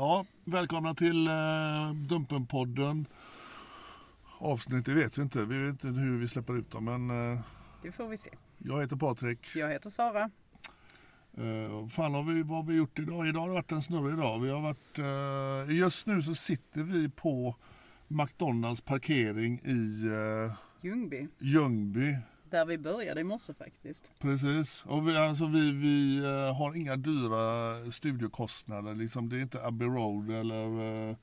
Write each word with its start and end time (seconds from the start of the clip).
Ja, 0.00 0.24
välkomna 0.44 0.94
till 0.94 1.26
eh, 1.28 1.92
Dumpenpodden. 2.08 3.06
Avsnitt, 4.38 4.86
det 4.86 4.94
vet 4.94 5.18
vi 5.18 5.22
inte. 5.22 5.44
Vi 5.44 5.58
vet 5.58 5.84
inte 5.84 6.00
hur 6.00 6.18
vi 6.18 6.28
släpper 6.28 6.58
ut 6.58 6.70
dem. 6.70 6.84
Men 6.84 7.32
eh, 7.32 7.40
Det 7.82 7.92
får 7.92 8.08
vi 8.08 8.18
se. 8.18 8.30
jag 8.58 8.80
heter 8.80 8.96
Patrik. 8.96 9.38
Jag 9.54 9.68
heter 9.70 9.90
Sara. 9.90 10.30
Eh, 11.36 11.88
fan 11.88 12.14
har 12.14 12.22
vi, 12.22 12.42
vad 12.42 12.56
har 12.56 12.64
vi 12.64 12.74
gjort 12.76 12.98
idag? 12.98 13.28
Idag 13.28 13.40
har 13.40 13.48
det 13.48 13.54
varit 13.54 13.72
en 13.72 13.82
snurrig 13.82 14.18
dag. 14.18 14.40
Vi 14.40 14.50
har 14.50 14.60
varit, 14.60 14.98
eh, 15.68 15.76
just 15.76 16.06
nu 16.06 16.22
så 16.22 16.34
sitter 16.34 16.82
vi 16.82 17.08
på 17.08 17.56
McDonalds 18.08 18.80
parkering 18.80 19.60
i 19.64 20.06
eh, 20.06 20.54
Ljungby. 20.82 21.28
Ljungby. 21.38 22.16
Där 22.50 22.64
vi 22.64 22.78
började 22.78 23.20
i 23.20 23.24
morse 23.24 23.54
faktiskt. 23.54 24.12
Precis. 24.18 24.84
Och 24.86 25.08
vi, 25.08 25.16
alltså 25.16 25.46
vi, 25.46 25.72
vi 25.72 26.16
eh, 26.24 26.56
har 26.56 26.76
inga 26.76 26.96
dyra 26.96 27.90
studiokostnader. 27.92 28.94
Liksom, 28.94 29.28
det 29.28 29.36
är 29.36 29.40
inte 29.40 29.66
Abbey 29.66 29.88
Road 29.88 30.30
eller, 30.30 30.64
eh, 31.10 31.16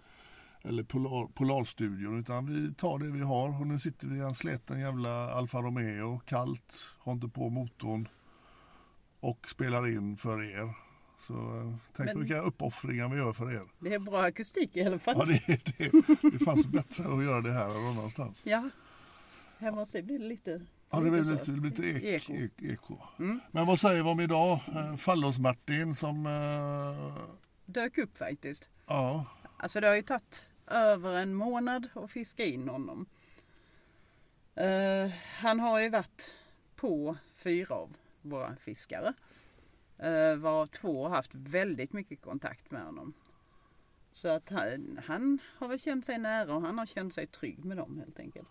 eller 0.62 0.84
Polar, 0.84 1.28
Polarstudion. 1.28 2.20
Utan 2.20 2.46
vi 2.46 2.74
tar 2.74 3.00
det 3.00 3.12
vi 3.12 3.22
har. 3.22 3.62
Och 3.62 3.68
nu 3.68 3.80
sitter 3.80 4.08
vi 4.08 4.18
i 4.18 4.22
en 4.22 4.36
sleten 4.36 4.80
jävla 4.80 5.32
Alfa 5.34 5.58
Romeo. 5.62 6.20
Kallt. 6.26 6.96
Har 7.00 7.14
inte 7.14 7.28
på 7.28 7.50
motorn. 7.50 8.08
Och 9.20 9.50
spelar 9.50 9.88
in 9.88 10.18
för 10.18 10.44
er. 10.44 10.74
Så 11.28 11.34
eh, 11.34 11.76
tänk 11.98 12.08
Men- 12.10 12.20
vilka 12.20 12.42
uppoffringar 12.42 13.10
vi 13.10 13.18
gör 13.18 13.34
för 13.34 13.52
er. 13.54 13.64
Det 13.80 13.94
är 13.94 14.00
bra 14.00 14.24
akustik 14.24 14.76
i 14.78 14.84
alla 14.84 15.00
fall. 15.00 15.16
Ja, 15.18 15.26
det, 15.26 15.78
det, 15.78 15.92
det 16.32 16.40
fanns 16.46 16.68
bättre 16.68 17.04
att 17.14 17.24
göra 17.24 17.42
det 17.42 17.52
här 17.52 17.66
än 17.66 17.74
någon 17.74 17.98
annanstans. 17.98 18.42
Ja. 18.46 18.70
Hemma 19.58 19.78
hos 19.78 19.92
dig 19.92 20.02
blir 20.04 20.20
det 20.20 20.26
lite... 20.26 20.62
Ja, 20.96 21.02
det 21.02 21.12
blir 21.12 21.24
så. 21.24 21.32
lite, 21.32 21.52
lite 21.52 21.84
ek, 21.84 22.04
Eko. 22.04 22.34
ek, 22.34 22.52
eko. 22.62 22.98
Mm. 23.20 23.40
Men 23.52 23.66
vad 23.66 23.80
säger 23.80 24.04
vi 24.04 24.10
om 24.10 24.20
idag? 24.20 24.60
Eh, 24.76 24.96
Fallos-Martin 24.96 25.96
som... 25.96 26.26
Eh, 26.26 27.36
Dök 27.66 27.98
upp 27.98 28.18
faktiskt. 28.18 28.70
ja, 28.88 29.26
Alltså 29.58 29.80
det 29.80 29.88
har 29.88 29.96
ju 29.96 30.02
tagit 30.02 30.50
över 30.68 31.14
en 31.14 31.34
månad 31.34 31.90
att 31.94 32.12
fiska 32.12 32.46
in 32.46 32.70
honom. 32.70 33.06
Eh, 34.56 35.12
han 35.40 35.60
har 35.60 35.80
ju 35.80 35.90
varit 35.90 36.34
på 36.76 37.18
fyra 37.36 37.76
av 37.76 37.96
våra 38.22 38.56
fiskare. 38.56 39.14
Uh, 40.04 40.36
varav 40.36 40.68
två 40.68 41.04
har 41.04 41.10
haft 41.10 41.32
väldigt 41.34 41.94
mycket 41.94 42.22
kontakt 42.22 42.72
med 42.72 42.86
honom. 42.86 43.14
Så 44.14 44.28
att 44.28 44.50
han, 44.50 45.00
han 45.06 45.40
har 45.58 45.68
väl 45.68 45.80
känt 45.80 46.06
sig 46.06 46.18
nära 46.18 46.56
och 46.56 46.62
han 46.62 46.78
har 46.78 46.86
känt 46.86 47.14
sig 47.14 47.28
trygg 47.28 47.66
med 47.66 47.78
dem 47.78 47.98
helt 47.98 48.20
enkelt. 48.20 48.48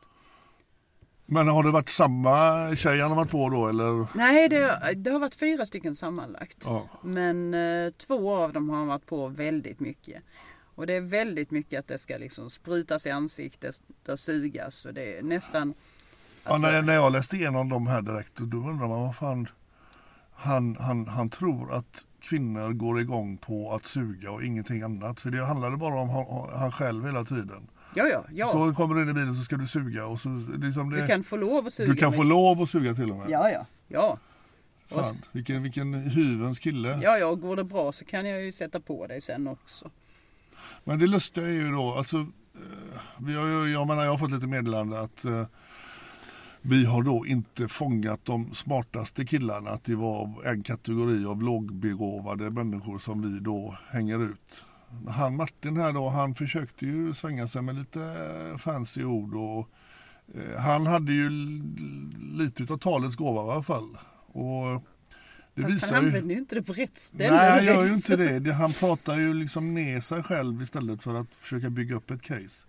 Men 1.26 1.48
har 1.48 1.62
det 1.62 1.70
varit 1.70 1.90
samma 1.90 2.76
tjej 2.76 3.00
han 3.00 3.10
har 3.10 3.16
varit 3.16 3.30
på 3.30 3.48
då 3.48 3.68
eller? 3.68 4.06
Nej, 4.14 4.48
det, 4.48 4.92
det 4.96 5.10
har 5.10 5.18
varit 5.18 5.34
fyra 5.34 5.66
stycken 5.66 5.94
sammanlagt. 5.94 6.58
Ja. 6.64 6.88
Men 7.02 7.54
eh, 7.54 7.90
två 7.90 8.34
av 8.34 8.52
dem 8.52 8.70
har 8.70 8.76
han 8.76 8.86
varit 8.86 9.06
på 9.06 9.28
väldigt 9.28 9.80
mycket. 9.80 10.22
Och 10.74 10.86
det 10.86 10.94
är 10.94 11.00
väldigt 11.00 11.50
mycket 11.50 11.80
att 11.80 11.88
det 11.88 11.98
ska 11.98 12.16
liksom 12.16 12.50
sprutas 12.50 13.06
i 13.06 13.10
ansiktet 13.10 13.80
och 14.08 14.20
sugas. 14.20 14.84
Och 14.84 14.94
det 14.94 15.18
är 15.18 15.22
nästan... 15.22 15.74
Alltså, 16.44 16.66
ja 16.66 16.72
när, 16.72 16.82
när 16.82 16.94
jag 16.94 17.12
läste 17.12 17.36
igenom 17.36 17.68
dem 17.68 17.86
här 17.86 18.02
direkt 18.02 18.36
då 18.36 18.56
undrar 18.56 18.88
man 18.88 19.00
vad 19.00 19.16
fan 19.16 19.48
han, 20.34 20.76
han, 20.80 21.06
han 21.06 21.30
tror 21.30 21.72
att 21.72 22.06
kvinnor 22.20 22.72
går 22.72 23.00
igång 23.00 23.36
på 23.36 23.72
att 23.72 23.86
suga 23.86 24.30
och 24.30 24.44
ingenting 24.44 24.82
annat. 24.82 25.20
För 25.20 25.30
det 25.30 25.44
handlade 25.44 25.76
bara 25.76 26.00
om 26.00 26.08
han, 26.08 26.26
han 26.58 26.72
själv 26.72 27.06
hela 27.06 27.24
tiden. 27.24 27.68
Ja, 27.94 28.08
ja, 28.08 28.24
ja. 28.32 28.52
Så 28.52 28.74
kommer 28.74 28.94
du 28.94 29.02
in 29.02 29.08
i 29.08 29.12
bilen 29.12 29.34
så 29.34 29.42
ska 29.42 29.56
du 29.56 29.66
suga 29.66 30.06
och 30.06 30.20
så 30.20 30.28
liksom 30.62 30.90
det, 30.90 31.00
du 31.00 31.06
kan 31.06 31.24
få 31.24 31.36
lov 31.36 31.66
att 31.66 31.72
suga. 31.72 31.92
du 31.92 31.96
kan 31.96 32.12
få 32.12 32.22
lov 32.22 32.62
att 32.62 32.70
suga 32.70 32.94
till 32.94 33.10
och 33.10 33.16
med. 33.16 33.30
Ja, 33.30 33.50
ja. 33.50 33.66
Ja, 33.88 34.18
Fan, 34.86 35.16
vilken, 35.32 35.62
vilken 35.62 35.94
hyvens 35.94 36.58
kille. 36.58 36.98
ja, 37.02 37.18
ja. 37.18 37.26
och 37.26 37.40
Går 37.40 37.56
det 37.56 37.64
bra 37.64 37.92
så 37.92 38.04
kan 38.04 38.26
jag 38.28 38.42
ju 38.42 38.52
sätta 38.52 38.80
på 38.80 39.06
dig 39.06 39.20
sen 39.20 39.48
också. 39.48 39.90
Men 40.84 40.98
det 40.98 41.06
lustiga 41.06 41.46
är 41.46 41.50
ju 41.50 41.70
då, 41.72 41.94
alltså, 41.94 42.16
eh, 42.16 43.00
vi 43.18 43.34
har 43.34 43.46
ju, 43.46 43.72
jag 43.72 43.86
menar 43.86 44.04
jag 44.04 44.10
har 44.10 44.18
fått 44.18 44.32
lite 44.32 44.46
meddelande 44.46 45.00
att 45.00 45.24
eh, 45.24 45.46
vi 46.60 46.84
har 46.84 47.02
då 47.02 47.26
inte 47.26 47.68
fångat 47.68 48.24
de 48.24 48.54
smartaste 48.54 49.24
killarna, 49.26 49.70
att 49.70 49.84
det 49.84 49.94
var 49.94 50.46
en 50.46 50.62
kategori 50.62 51.26
av 51.26 51.42
lågbegåvade 51.42 52.50
människor 52.50 52.98
som 52.98 53.22
vi 53.34 53.40
då 53.40 53.78
hänger 53.90 54.18
ut. 54.22 54.64
Han 55.08 55.36
Martin 55.36 55.76
här 55.76 55.92
då, 55.92 56.08
han 56.08 56.34
försökte 56.34 56.86
ju 56.86 57.14
svänga 57.14 57.48
sig 57.48 57.62
med 57.62 57.74
lite 57.74 58.00
fancy 58.58 59.04
ord 59.04 59.34
och 59.34 59.68
eh, 60.34 60.60
han 60.60 60.86
hade 60.86 61.12
ju 61.12 61.30
lite 62.38 62.62
utav 62.62 62.78
talets 62.78 63.16
gåva 63.16 63.50
i 63.50 63.54
alla 63.54 63.62
fall. 63.62 63.98
Och 64.26 64.82
det 65.54 65.62
Fast 65.62 65.74
visar 65.74 65.94
han 65.94 66.04
använder 66.04 66.34
ju 66.34 66.40
inte 66.40 66.54
det 66.54 66.62
på 66.62 66.72
rätt 66.72 66.98
ställe. 66.98 67.30
Nej, 67.30 67.50
han 67.50 67.64
gör 67.64 67.86
ju 67.86 67.94
inte 67.94 68.16
det. 68.16 68.38
det. 68.40 68.52
Han 68.52 68.72
pratar 68.72 69.16
ju 69.16 69.34
liksom 69.34 69.74
ner 69.74 70.00
sig 70.00 70.22
själv 70.22 70.62
istället 70.62 71.02
för 71.02 71.14
att 71.14 71.34
försöka 71.34 71.70
bygga 71.70 71.94
upp 71.94 72.10
ett 72.10 72.22
case. 72.22 72.66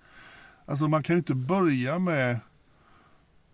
Alltså 0.66 0.88
man 0.88 1.04
kan 1.04 1.16
ju 1.16 1.18
inte 1.18 1.36
börja 1.36 2.00
med 2.00 2.40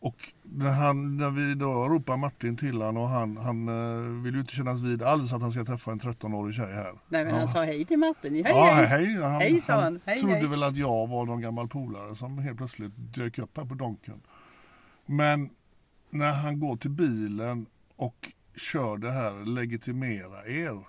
och 0.01 0.33
när, 0.43 0.69
han, 0.69 1.17
när 1.17 1.29
vi 1.29 1.53
då 1.55 1.87
ropar 1.89 2.17
Martin 2.17 2.57
till 2.57 2.81
han 2.81 2.97
och 2.97 3.07
han, 3.07 3.37
han 3.37 3.67
eh, 3.67 4.23
vill 4.23 4.33
ju 4.33 4.39
inte 4.39 4.53
kännas 4.53 4.81
vid 4.81 5.03
alls 5.03 5.33
att 5.33 5.41
han 5.41 5.51
ska 5.51 5.65
träffa 5.65 5.91
en 5.91 5.99
13-årig 5.99 6.55
tjej 6.55 6.73
här. 6.73 6.93
Nej, 7.09 7.23
men 7.25 7.33
Ja. 7.33 7.39
han 7.39 7.47
sa 7.47 7.63
hej 7.63 7.85
till 7.85 7.97
Martin. 7.99 8.33
Hej, 8.33 8.43
ja, 8.47 8.63
hej. 8.73 8.85
hej. 8.85 9.21
Han, 9.21 9.41
Hej, 9.41 9.61
sa 9.61 9.81
han. 9.81 9.99
Hej, 10.05 10.19
trodde 10.19 10.35
hej. 10.35 10.47
väl 10.47 10.63
att 10.63 10.77
jag 10.77 11.07
var 11.07 11.25
någon 11.25 11.41
gammal 11.41 11.67
polare 11.67 12.15
som 12.15 12.37
helt 12.37 12.57
plötsligt 12.57 12.91
dök 12.95 13.39
upp 13.39 13.57
här 13.57 13.65
på 13.65 13.73
Donken. 13.75 14.21
Men 15.05 15.49
när 16.09 16.31
han 16.31 16.59
går 16.59 16.75
till 16.75 16.91
bilen 16.91 17.65
och 17.95 18.31
kör 18.55 18.97
det 18.97 19.11
här 19.11 19.45
legitimera 19.45 20.45
er. 20.45 20.85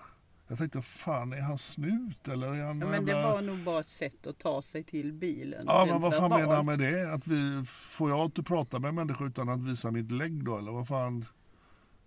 Jag 0.53 0.57
tänkte 0.57 0.81
fan 0.81 1.33
är 1.33 1.41
han 1.41 1.57
snut 1.57 2.27
eller 2.27 2.47
är 2.47 2.63
han 2.63 2.79
Ja, 2.79 2.87
men 2.87 3.05
det 3.05 3.13
var 3.13 3.41
nog 3.41 3.57
bara 3.57 3.79
ett 3.79 3.89
sätt 3.89 4.27
att 4.27 4.39
ta 4.39 4.61
sig 4.61 4.83
till 4.83 5.13
bilen. 5.13 5.63
Ja 5.67 5.85
men 5.89 6.01
vad 6.01 6.15
fan 6.15 6.29
menar 6.29 6.55
han 6.55 6.65
med 6.65 6.79
det? 6.79 7.13
Att 7.13 7.27
vi, 7.27 7.65
får 7.67 8.09
jag 8.09 8.25
inte 8.25 8.43
prata 8.43 8.79
med 8.79 8.93
människor 8.93 9.27
utan 9.27 9.49
att 9.49 9.59
visa 9.59 9.91
mitt 9.91 10.11
lägg 10.11 10.43
då 10.43 10.57
eller 10.57 10.71
vad 10.71 10.87
fan? 10.87 11.25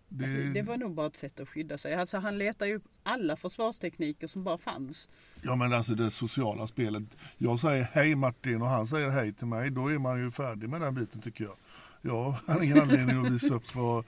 Det, 0.09 0.25
Alltså, 0.25 0.53
det 0.55 0.63
var 0.63 0.77
nog 0.77 0.95
bara 0.95 1.07
ett 1.07 1.17
sätt 1.17 1.41
att 1.41 1.49
skydda 1.49 1.79
sig. 1.79 1.95
Alltså, 1.95 2.19
han 2.19 2.39
letar 2.39 2.67
ju 2.67 2.77
upp 2.77 2.85
alla 3.03 3.37
försvarstekniker 3.37 4.27
som 4.27 4.45
bara 4.45 4.59
fanns. 4.59 5.09
Ja 5.43 5.57
men 5.57 5.73
alltså 5.73 5.95
det 5.95 6.11
sociala 6.11 6.67
spelet. 6.67 7.05
Jag 7.39 7.61
säger 7.61 7.85
hej 7.93 8.15
Martin 8.15 8.63
och 8.63 8.69
han 8.69 8.87
säger 8.87 9.11
hej 9.11 9.33
till 9.33 9.47
mig. 9.47 9.71
Då 9.71 9.89
är 9.89 9.99
man 9.99 10.19
ju 10.19 10.31
färdig 10.31 10.69
med 10.69 10.81
den 10.81 10.95
biten 10.95 11.21
tycker 11.21 11.45
jag. 11.45 11.57
Jag 12.03 12.35
har 12.47 12.65
ingen 12.65 12.81
anledning 12.81 13.27
att 13.27 13.33
visa 13.33 13.55
upp 13.55 13.75
vad, 13.75 14.05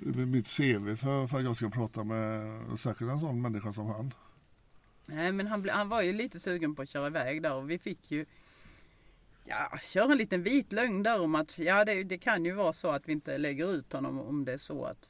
mitt 0.00 0.48
CV 0.56 0.96
för, 0.96 1.26
för 1.26 1.38
att 1.38 1.44
jag 1.44 1.56
ska 1.56 1.70
prata 1.70 2.04
med 2.04 2.60
särskilt 2.78 3.10
en 3.10 3.20
sån 3.20 3.42
människa 3.42 3.72
som 3.72 3.86
han. 3.86 4.14
Nej 5.06 5.32
men 5.32 5.46
han, 5.46 5.68
han 5.68 5.88
var 5.88 6.02
ju 6.02 6.12
lite 6.12 6.40
sugen 6.40 6.74
på 6.74 6.82
att 6.82 6.88
köra 6.88 7.06
iväg 7.06 7.42
där 7.42 7.54
och 7.54 7.70
vi 7.70 7.78
fick 7.78 8.10
ju 8.10 8.26
ja, 9.44 9.78
köra 9.82 10.12
en 10.12 10.18
liten 10.18 10.42
vit 10.42 10.72
lögn 10.72 11.02
där 11.02 11.20
om 11.20 11.34
att 11.34 11.58
ja 11.58 11.84
det, 11.84 12.04
det 12.04 12.18
kan 12.18 12.44
ju 12.44 12.52
vara 12.52 12.72
så 12.72 12.90
att 12.90 13.08
vi 13.08 13.12
inte 13.12 13.38
lägger 13.38 13.72
ut 13.72 13.92
honom 13.92 14.20
om 14.20 14.44
det 14.44 14.52
är 14.52 14.58
så 14.58 14.84
att 14.84 15.08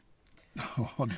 Ja, 0.76 1.08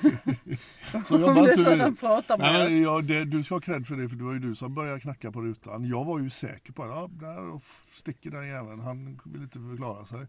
det, 0.44 1.04
så 1.04 1.18
jobbar 1.18 1.38
inte 1.38 1.56
så 1.56 1.76
han 1.76 1.96
pratar 1.96 2.38
med 2.38 2.52
Nej, 2.52 2.82
ja, 2.82 3.00
det, 3.00 3.24
du 3.24 3.44
ska 3.44 3.54
ha 3.54 3.60
cred 3.60 3.86
för 3.86 3.96
det 3.96 4.08
för 4.08 4.16
det 4.16 4.24
var 4.24 4.32
ju 4.32 4.38
du 4.38 4.56
som 4.56 4.74
började 4.74 5.00
knacka 5.00 5.32
på 5.32 5.40
rutan. 5.40 5.84
Jag 5.84 6.04
var 6.04 6.18
ju 6.18 6.30
säker 6.30 6.72
på 6.72 6.82
att 6.82 6.90
ja, 6.90 7.08
där 7.10 7.60
sticker 7.92 8.30
den 8.30 8.48
jäveln. 8.48 8.80
Han 8.80 9.20
vill 9.24 9.42
inte 9.42 9.58
förklara 9.58 10.04
sig. 10.04 10.26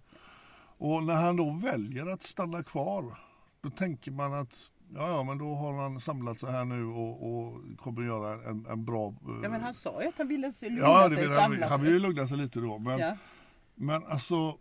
Och 0.78 1.04
när 1.04 1.14
han 1.14 1.36
då 1.36 1.52
väljer 1.52 2.06
att 2.06 2.24
stanna 2.24 2.64
kvar 2.64 3.18
då 3.62 3.70
tänker 3.70 4.12
man 4.12 4.34
att 4.34 4.70
ja, 4.96 5.10
ja 5.10 5.24
men 5.24 5.38
då 5.38 5.56
har 5.56 5.74
han 5.74 6.00
samlat 6.00 6.40
sig 6.40 6.52
här 6.52 6.66
nu 6.66 6.86
och, 6.86 7.30
och 7.34 7.62
kommer 7.78 8.02
göra 8.02 8.34
en, 8.50 8.66
en 8.66 8.86
bra... 8.86 9.08
eh, 9.08 9.40
Ja 9.44 9.50
men 9.50 9.62
han 9.62 9.74
sa 9.74 10.02
ju 10.02 10.08
att 10.08 10.18
han 10.18 10.28
ville 10.28 10.52
lugna 10.62 10.80
ja, 10.80 11.10
sig, 11.10 11.22
vill, 11.22 11.32
han, 11.32 11.64
han 11.64 11.70
sig. 11.78 11.86
vill 11.86 11.94
ju 11.94 12.00
lugna 12.00 12.28
sig 12.28 12.38
lite 12.38 12.60
då. 12.60 12.78
Men, 12.78 13.00
Ja. 13.00 13.18
men 13.76 14.06
alltså 14.06 14.58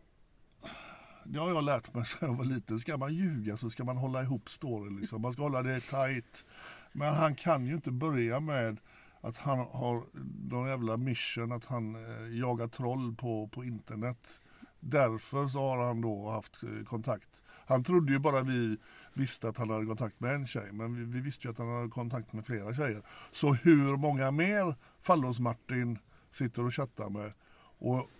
det 1.25 1.39
har 1.39 1.49
jag 1.49 1.65
lärt 1.65 1.95
mig 1.95 2.07
sedan 2.07 2.29
jag 2.31 2.37
var 2.37 2.45
liten. 2.45 2.79
Ska 2.79 2.97
man 2.97 3.15
ljuga 3.15 3.57
så 3.57 3.71
ska 3.71 3.85
man 3.85 3.97
hålla 3.97 4.23
ihop 4.23 4.49
storyn. 4.51 4.97
Liksom. 5.01 5.23
Man 5.23 5.33
ska 5.33 5.43
hålla 5.43 5.63
det 5.63 5.81
tight. 5.81 6.47
Men 6.93 7.15
han 7.15 7.35
kan 7.35 7.67
ju 7.67 7.75
inte 7.75 7.91
börja 7.91 8.41
med 8.41 8.77
att 9.21 9.37
han 9.37 9.59
har 9.59 10.05
någon 10.51 10.69
jävla 10.69 10.97
mission 10.97 11.53
att 11.53 11.65
han 11.65 11.95
eh, 11.95 12.39
jagar 12.39 12.69
troll 12.69 13.15
på, 13.17 13.49
på 13.49 13.65
internet. 13.65 14.41
Därför 14.81 15.49
så 15.49 15.59
har 15.61 15.87
han 15.87 16.01
då 16.01 16.31
haft 16.31 16.63
eh, 16.63 16.85
kontakt. 16.85 17.43
Han 17.69 17.85
trodde 17.85 18.13
ju 18.13 18.19
bara 18.19 18.41
vi 18.41 18.77
visste 19.13 19.49
att 19.49 19.57
han 19.57 19.71
hade 19.71 19.87
kontakt 19.87 20.21
med 20.21 20.35
en 20.35 20.47
tjej. 20.47 20.73
Men 20.73 20.95
vi, 20.95 21.05
vi 21.05 21.21
visste 21.21 21.47
ju 21.47 21.51
att 21.53 21.59
han 21.59 21.69
hade 21.69 21.89
kontakt 21.89 22.33
med 22.33 22.47
flera 22.47 22.75
tjejer. 22.75 23.03
Så 23.33 23.53
hur 23.53 23.97
många 23.97 24.31
mer 24.31 24.75
Fallos-Martin 25.03 25.99
sitter 26.33 26.65
och 26.65 26.75
chattar 26.75 27.11
med. 27.11 27.33
Och 27.79 28.11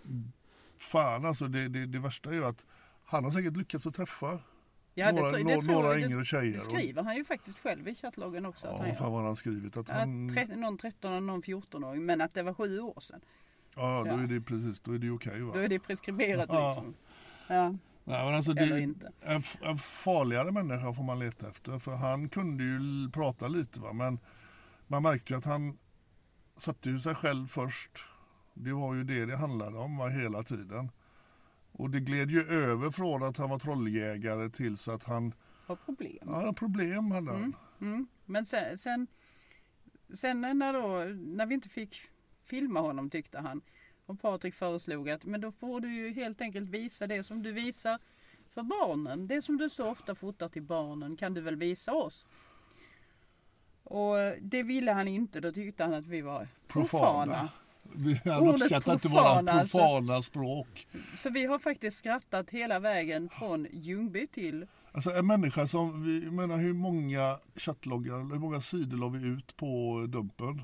fan 0.77 1.25
alltså 1.25 1.47
det, 1.47 1.67
det, 1.67 1.85
det 1.85 1.99
värsta 1.99 2.29
är 2.29 2.33
ju 2.33 2.45
att 2.45 2.65
han 3.05 3.23
har 3.23 3.31
säkert 3.31 3.57
lyckats 3.57 3.85
att 3.87 3.95
träffa 3.95 4.39
Ja, 4.93 5.11
några, 5.11 5.31
det, 5.31 5.43
det 5.43 5.61
några 5.73 5.87
jag- 5.99 6.01
yngre 6.11 6.25
tjejer. 6.25 6.53
Det 6.53 6.59
skriver 6.59 7.03
han 7.03 7.15
ju 7.15 7.25
faktiskt 7.25 7.59
själv 7.59 7.87
i 7.87 7.95
chattloggen 7.95 8.45
också. 8.45 8.67
Ja, 8.67 8.73
att 8.73 8.79
han 8.79 8.87
vad 8.89 8.97
fan 8.97 9.11
var 9.11 9.23
han 9.23 9.35
skrivit? 9.35 9.77
Att 9.77 9.89
han, 9.89 10.29
tre- 10.35 10.55
någon 10.55 10.77
13 10.77 11.13
och 11.13 11.23
någon 11.23 11.41
14-åring. 11.43 12.05
Men 12.05 12.21
att 12.21 12.33
det 12.33 12.43
var 12.43 12.53
sju 12.53 12.79
år 12.79 12.99
sedan. 12.99 13.21
ja, 13.75 14.03
då 14.05 14.11
ja. 14.11 14.19
är 14.23 14.27
det 14.27 14.41
precis, 14.41 14.79
då 14.79 14.91
är 14.93 14.97
det 14.97 15.09
okej 15.09 15.41
va? 15.41 15.51
Då 15.53 15.59
är 15.59 15.67
det 15.67 15.79
preskriberat 15.79 16.49
Ja. 16.51 16.69
liksom. 16.75 16.93
Ja. 17.47 17.75
Nej, 18.09 18.25
men 18.25 18.35
alltså 18.35 18.51
Eller 18.51 18.75
det, 18.75 18.81
inte. 18.81 19.11
en, 19.21 19.41
en 19.61 19.77
farligare 19.77 20.51
människa 20.51 20.93
får 20.93 21.03
man 21.03 21.19
leta 21.19 21.49
efter. 21.49 21.79
För 21.79 21.95
han 21.95 22.29
kunde 22.29 22.63
ju 22.63 22.79
prata 23.11 23.47
lite 23.47 23.79
va. 23.79 23.93
Men 23.93 24.19
man 24.87 25.03
märkte 25.03 25.33
ju 25.33 25.37
att 25.39 25.45
han 25.45 25.77
satte 26.57 26.89
ju 26.89 26.99
sig 26.99 27.15
själv 27.15 27.47
först. 27.47 27.91
Det 28.53 28.73
var 28.73 28.95
ju 28.95 29.03
det 29.03 29.25
det 29.25 29.37
handlade 29.37 29.77
om 29.77 29.97
va, 29.97 30.07
hela 30.07 30.43
tiden. 30.43 30.91
Och 31.71 31.89
det 31.89 31.99
gled 31.99 32.31
ju 32.31 32.43
över 32.47 32.91
från 32.91 33.23
att 33.23 33.37
han 33.37 33.49
var 33.49 33.59
trolljägare 33.59 34.49
till 34.49 34.77
så 34.77 34.91
att 34.91 35.03
han 35.03 35.33
Har 35.65 35.75
problem. 35.75 36.17
Ja, 36.25 36.53
problem 36.53 37.11
hade 37.11 37.31
han. 37.31 37.55
Mm. 37.81 38.07
Men 38.25 38.45
sen, 38.45 38.77
sen, 38.77 39.07
sen 40.13 40.41
när, 40.41 40.73
då, 40.73 41.13
när 41.35 41.45
vi 41.45 41.53
inte 41.53 41.69
fick 41.69 42.01
filma 42.43 42.79
honom 42.79 43.09
tyckte 43.09 43.39
han. 43.39 43.61
Och 44.09 44.21
Patrik 44.21 44.55
föreslog 44.55 45.09
att 45.09 45.25
men 45.25 45.41
då 45.41 45.51
får 45.51 45.81
du 45.81 45.93
ju 45.93 46.13
helt 46.13 46.41
enkelt 46.41 46.69
visa 46.69 47.07
det 47.07 47.23
som 47.23 47.43
du 47.43 47.51
visar 47.51 47.99
för 48.53 48.63
barnen. 48.63 49.27
Det 49.27 49.41
som 49.41 49.57
du 49.57 49.69
så 49.69 49.87
ofta 49.89 50.15
fotar 50.15 50.49
till 50.49 50.61
barnen 50.61 51.17
kan 51.17 51.33
du 51.33 51.41
väl 51.41 51.55
visa 51.55 51.93
oss. 51.93 52.27
Och 53.83 54.15
det 54.41 54.63
ville 54.63 54.91
han 54.91 55.07
inte. 55.07 55.39
Då 55.39 55.51
tyckte 55.51 55.83
han 55.83 55.93
att 55.93 56.05
vi 56.05 56.21
var 56.21 56.47
profana. 56.67 57.49
Profana. 57.93 58.37
Han 58.37 58.47
uppskattar 58.47 58.93
inte 58.93 59.07
våra 59.07 59.21
alltså. 59.21 59.77
profana 59.77 60.21
språk. 60.21 60.87
Så 61.17 61.29
vi 61.29 61.45
har 61.45 61.59
faktiskt 61.59 61.97
skrattat 61.97 62.49
hela 62.49 62.79
vägen 62.79 63.29
från 63.29 63.67
Ljungby 63.71 64.27
till 64.27 64.67
Alltså 64.91 65.11
en 65.11 65.27
människa 65.27 65.67
som, 65.67 66.03
vi 66.03 66.31
menar 66.31 66.57
hur 66.57 66.73
många 66.73 67.37
chattloggar, 67.55 68.17
hur 68.17 68.39
många 68.39 68.61
sidor 68.61 68.97
la 68.97 69.07
vi 69.07 69.27
ut 69.27 69.57
på 69.57 70.05
Dumpen? 70.09 70.61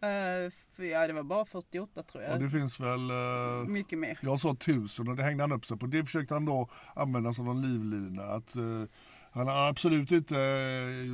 Eh, 0.00 0.86
ja 0.86 1.06
det 1.06 1.12
var 1.12 1.22
bara 1.22 1.44
48 1.44 2.02
tror 2.02 2.24
jag. 2.24 2.32
Ja, 2.32 2.38
det 2.38 2.50
finns 2.50 2.80
väl, 2.80 3.10
eh, 3.10 3.68
Mycket 3.68 3.98
mer. 3.98 4.18
jag 4.22 4.40
sa 4.40 4.54
tusen 4.54 5.08
och 5.08 5.16
det 5.16 5.22
hängde 5.22 5.42
han 5.42 5.52
upp 5.52 5.66
sig 5.66 5.78
på. 5.78 5.86
Det 5.86 6.04
försökte 6.04 6.34
han 6.34 6.44
då 6.44 6.68
använda 6.94 7.34
som 7.34 7.44
någon 7.44 7.62
livlina. 7.62 8.22
Att, 8.22 8.56
eh, 8.56 8.82
han 9.32 9.46
har 9.46 9.68
absolut 9.68 10.12
inte 10.12 10.34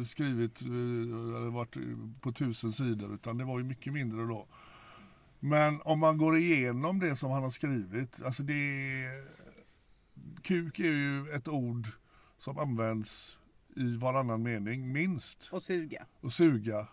skrivit, 0.07 0.61
eller 0.61 1.51
varit 1.51 1.77
på 2.21 2.33
tusen 2.33 2.73
sidor 2.73 3.15
utan 3.15 3.39
det 3.39 3.45
var 3.45 3.59
ju 3.59 3.65
mycket 3.65 3.93
mindre 3.93 4.27
då. 4.27 4.47
Men 5.41 5.81
om 5.85 5.99
man 5.99 6.19
går 6.19 6.37
igenom 6.39 6.99
det 6.99 7.17
som 7.17 7.31
han 7.31 7.43
har 7.43 7.51
skrivit, 7.51 8.23
alltså 8.23 8.43
det 8.43 9.05
Kuk 10.43 10.79
är 10.79 10.85
ju 10.85 11.29
ett 11.35 11.49
ord 11.49 11.87
som 12.39 12.59
används 12.59 13.39
i 13.77 13.97
varannan 13.97 14.43
mening, 14.43 14.93
minst. 14.93 15.49
Och 15.53 15.63
suga. 15.63 16.07
Och 16.21 16.33
suga 16.33 16.89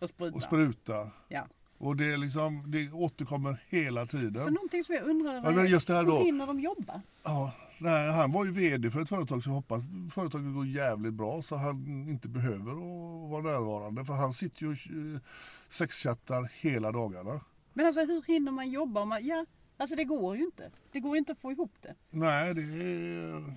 Och 0.00 0.08
spruta. 0.08 0.36
och 0.36 0.42
spruta. 0.42 1.10
Ja. 1.28 1.46
Och 1.78 1.96
det, 1.96 2.04
är 2.12 2.16
liksom, 2.16 2.70
det 2.70 2.92
återkommer 2.92 3.62
hela 3.68 4.06
tiden. 4.06 4.44
Så 4.44 4.50
någonting 4.50 4.84
som 4.84 4.94
jag 4.94 5.04
undrar 5.04 5.34
Ja, 5.34 5.50
men 5.50 5.66
just 5.66 5.86
det 5.86 5.94
här 5.94 6.04
då. 6.04 6.18
hur 6.18 6.24
hinner 6.24 6.46
de 6.46 6.60
jobba? 6.60 7.02
Ja, 7.22 7.52
nej, 7.78 8.12
han 8.12 8.32
var 8.32 8.44
ju 8.44 8.50
VD 8.52 8.90
för 8.90 9.00
ett 9.00 9.08
företag 9.08 9.42
så 9.42 9.50
jag 9.50 9.54
hoppas 9.54 9.82
företaget 10.14 10.54
går 10.54 10.66
jävligt 10.66 11.14
bra 11.14 11.42
så 11.42 11.56
han 11.56 12.08
inte 12.08 12.28
behöver 12.28 12.72
att 12.72 13.30
vara 13.30 13.42
närvarande. 13.42 14.04
För 14.04 14.14
han 14.14 14.32
sitter 14.32 14.62
ju 14.62 14.68
och 14.68 14.72
eh, 15.14 15.20
sexchattar 15.68 16.52
hela 16.60 16.92
dagarna. 16.92 17.40
Men 17.72 17.86
alltså 17.86 18.00
hur 18.04 18.22
hinner 18.22 18.52
man 18.52 18.70
jobba? 18.70 19.00
Om 19.00 19.08
man, 19.08 19.26
ja, 19.26 19.46
alltså 19.76 19.96
det 19.96 20.04
går 20.04 20.36
ju 20.36 20.44
inte. 20.44 20.70
Det 20.92 21.00
går 21.00 21.12
ju 21.14 21.18
inte 21.18 21.32
att 21.32 21.38
få 21.40 21.52
ihop 21.52 21.72
det. 21.80 21.94
Nej, 22.10 22.54
det 22.54 22.62
är, 22.62 23.56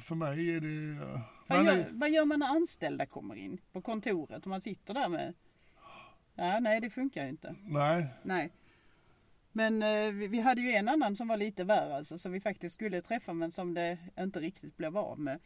för 0.00 0.14
mig 0.14 0.56
är 0.56 0.60
det... 0.60 1.00
Vad 1.48 1.64
gör, 1.64 1.86
vad 1.92 2.10
gör 2.10 2.24
man 2.24 2.38
när 2.38 2.46
anställda 2.46 3.06
kommer 3.06 3.34
in 3.34 3.58
på 3.72 3.80
kontoret 3.80 4.42
och 4.42 4.46
man 4.46 4.60
sitter 4.60 4.94
där 4.94 5.08
med... 5.08 5.34
Ja, 6.34 6.60
nej 6.60 6.80
det 6.80 6.90
funkar 6.90 7.22
ju 7.22 7.28
inte. 7.28 7.54
nej, 7.64 8.06
Nej. 8.22 8.52
Men 9.52 9.82
eh, 9.82 10.12
vi, 10.12 10.26
vi 10.26 10.40
hade 10.40 10.60
ju 10.60 10.70
en 10.70 10.88
annan 10.88 11.16
som 11.16 11.28
var 11.28 11.36
lite 11.36 11.64
värre 11.64 11.96
alltså, 11.96 12.18
som 12.18 12.32
vi 12.32 12.40
faktiskt 12.40 12.74
skulle 12.74 13.02
träffa 13.02 13.32
men 13.32 13.52
som 13.52 13.74
det 13.74 13.98
inte 14.18 14.40
riktigt 14.40 14.76
blev 14.76 14.98
av 14.98 15.20
med. 15.20 15.38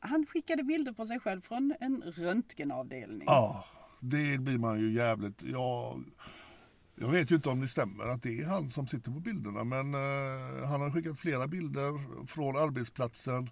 Han 0.00 0.26
skickade 0.26 0.64
bilder 0.64 0.92
på 0.92 1.06
sig 1.06 1.20
själv 1.20 1.40
från 1.40 1.74
en 1.80 2.02
röntgenavdelning. 2.02 3.24
ja, 3.26 3.64
det 4.00 4.38
blir 4.38 4.58
man 4.58 4.80
ju 4.80 4.92
jävligt... 4.92 5.42
Ja, 5.42 5.98
jag 6.94 7.08
vet 7.08 7.30
ju 7.30 7.34
inte 7.34 7.48
om 7.48 7.60
det 7.60 7.68
stämmer 7.68 8.04
att 8.04 8.22
det 8.22 8.40
är 8.40 8.44
han 8.44 8.70
som 8.70 8.86
sitter 8.86 9.10
på 9.10 9.20
bilderna 9.20 9.64
men 9.64 9.94
eh, 9.94 10.68
han 10.68 10.80
har 10.80 10.90
skickat 10.90 11.18
flera 11.18 11.46
bilder 11.46 12.26
från 12.26 12.56
arbetsplatsen. 12.56 13.50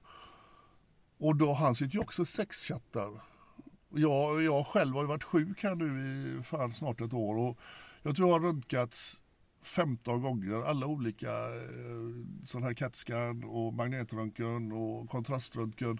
Och 1.18 1.37
då, 1.37 1.52
han 1.52 1.75
sitter 1.75 1.94
ju 1.94 2.00
också 2.00 2.25
sexchattar. 2.25 3.31
Jag, 3.94 4.42
jag 4.42 4.66
själv 4.66 4.94
har 4.94 5.02
ju 5.02 5.08
varit 5.08 5.25
sjuk 5.25 5.62
här 5.62 5.75
nu 5.75 6.38
i 6.38 6.42
fan 6.42 6.72
snart 6.72 7.00
ett 7.00 7.14
år 7.14 7.38
och 7.38 7.58
jag 8.02 8.16
tror 8.16 8.28
jag 8.28 8.38
har 8.38 8.46
röntgats 8.46 9.20
15 9.62 10.22
gånger 10.22 10.62
alla 10.62 10.87
olika 10.87 11.30
eh, 11.30 12.44
sån 12.46 12.62
här 12.62 12.75
CAT-scan 12.75 13.44
och 13.44 13.75
magnetröntgen 13.75 14.72
och 14.72 15.11
kontraströntgen. 15.11 15.99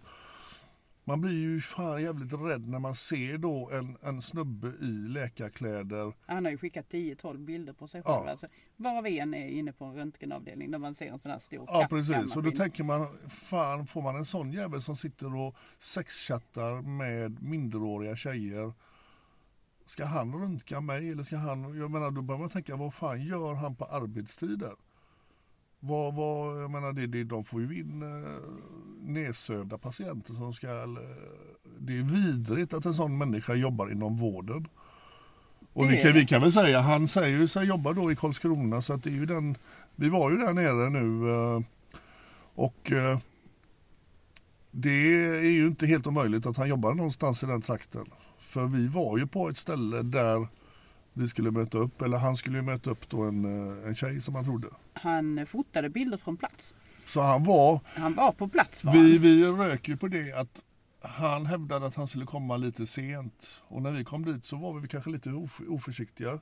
Man 1.04 1.21
blir 1.21 1.32
ju 1.32 1.61
fan 1.61 2.02
jävligt 2.02 2.32
rädd 2.32 2.68
när 2.68 2.78
man 2.78 2.94
ser 2.94 3.38
då 3.38 3.71
en, 3.73 3.97
en 4.02 4.23
snubbe 4.23 4.68
i 4.68 5.09
läkarkläder. 5.09 6.12
Han 6.26 6.44
har 6.44 6.52
ju 6.52 6.59
skickat 6.59 6.87
10-12 6.90 7.44
bilder 7.44 7.73
på 7.73 7.88
sig 7.88 8.02
själv. 8.02 8.25
Ja. 8.25 8.30
Alltså, 8.30 8.47
varav 8.76 9.06
en 9.06 9.35
är 9.35 9.49
inne 9.49 9.73
på 9.73 9.85
en 9.85 9.94
röntgenavdelning 9.94 10.71
där 10.71 10.78
man 10.78 10.94
ser 10.94 11.06
en 11.06 11.18
sån 11.18 11.32
här 11.32 11.38
stor 11.38 11.68
Ja 11.73 11.87
precis, 11.90 12.37
och 12.37 12.42
då 12.42 12.50
tänker 12.50 12.85
man, 12.85 13.18
fan 13.28 13.87
får 13.87 14.02
man 14.02 14.16
en 14.16 14.26
sån 14.26 14.52
jävel 14.52 14.82
som 14.82 14.97
sitter 14.97 15.37
och 15.37 15.56
sexchattar 15.78 16.82
med 16.82 17.42
minderåriga 17.42 18.16
tjejer. 18.16 18.73
Ska 19.87 20.04
han 20.04 20.35
röntga 20.35 20.80
mig 20.80 21.11
eller 21.11 21.23
ska 21.23 21.37
han, 21.37 21.78
jag 21.78 21.90
menar 21.90 22.11
då 22.11 22.23
börjar 22.23 22.38
man 22.38 22.50
tänka 22.50 22.76
vad 22.76 22.94
fan 22.94 23.23
gör 23.23 23.54
han 23.54 23.76
på 23.76 23.85
arbetstider? 23.85 24.73
Vad, 25.84 26.14
vad, 26.14 26.62
jag 26.62 26.70
menar 26.70 26.92
det, 26.92 27.06
det, 27.06 27.24
de 27.24 27.44
får 27.44 27.60
ju 27.60 27.80
in 27.80 28.02
eh, 28.02 28.28
nedsövda 29.00 29.78
patienter 29.78 30.34
som 30.34 30.54
ska, 30.54 30.68
eh, 30.68 30.84
det 31.78 31.98
är 31.98 32.02
vidrigt 32.02 32.74
att 32.74 32.84
en 32.84 32.94
sån 32.94 33.18
människa 33.18 33.54
jobbar 33.54 33.92
inom 33.92 34.16
vården. 34.16 34.68
Och 35.72 35.86
Det 35.86 35.96
kan, 35.96 36.12
vi 36.12 36.26
kan 36.26 36.40
väl 36.40 36.52
säga, 36.52 36.80
han 36.80 37.08
säger 37.08 37.38
ju 37.38 37.48
sig 37.48 37.66
jobba 37.66 37.92
då 37.92 38.12
i 38.12 38.16
Karlskrona 38.16 38.82
så 38.82 38.92
att 38.92 39.02
det 39.02 39.10
är 39.10 39.14
ju 39.14 39.26
den, 39.26 39.56
vi 39.96 40.08
var 40.08 40.30
ju 40.30 40.36
där 40.36 40.54
nere 40.54 40.90
nu 40.90 41.30
eh, 41.30 41.60
och 42.54 42.92
eh, 42.92 43.18
det 44.70 45.14
är 45.38 45.50
ju 45.50 45.66
inte 45.66 45.86
helt 45.86 46.06
omöjligt 46.06 46.46
att 46.46 46.56
han 46.56 46.68
jobbar 46.68 46.94
någonstans 46.94 47.42
i 47.42 47.46
den 47.46 47.62
trakten. 47.62 48.06
För 48.38 48.66
vi 48.66 48.86
var 48.86 49.18
ju 49.18 49.26
på 49.26 49.48
ett 49.48 49.58
ställe 49.58 50.02
där 50.02 50.48
vi 51.12 51.28
skulle 51.28 51.50
möta 51.50 51.78
upp, 51.78 52.02
eller 52.02 52.19
han 52.19 52.37
skulle 52.37 52.57
ju 52.57 52.62
möta 52.62 52.90
upp 52.90 53.09
då 53.11 53.23
en, 53.23 53.45
eh, 53.45 53.88
en 53.88 53.95
tjej 53.95 54.23
som 54.23 54.35
han 54.35 54.45
trodde. 54.45 54.69
Han 54.92 55.47
fotade 55.47 55.88
bilder 55.88 56.16
från 56.16 56.37
plats. 56.37 56.75
Så 57.07 57.21
han 57.21 57.45
var, 57.45 57.81
Han 57.85 58.14
var 58.14 58.33
på 58.33 58.49
plats 58.49 58.85
var 58.85 58.92
vi, 58.92 58.99
han. 59.12 59.21
vi 59.21 59.45
rök 59.45 59.88
ju 59.88 59.97
på 59.97 60.09
det 60.09 60.33
att 60.33 60.64
han 61.00 61.47
hävdade 61.47 61.87
att 61.87 61.95
han 61.95 62.09
skulle 62.09 62.26
komma 62.26 62.57
lite 62.57 62.87
sent. 62.87 63.61
Och 63.69 63.83
när 63.83 63.90
vi 63.90 64.04
kom 64.04 64.25
dit 64.25 64.45
så 64.45 64.57
var 64.57 64.81
vi 64.81 64.88
kanske 64.88 65.11
lite 65.11 65.31
of, 65.33 65.61
oförsiktiga. 65.69 66.38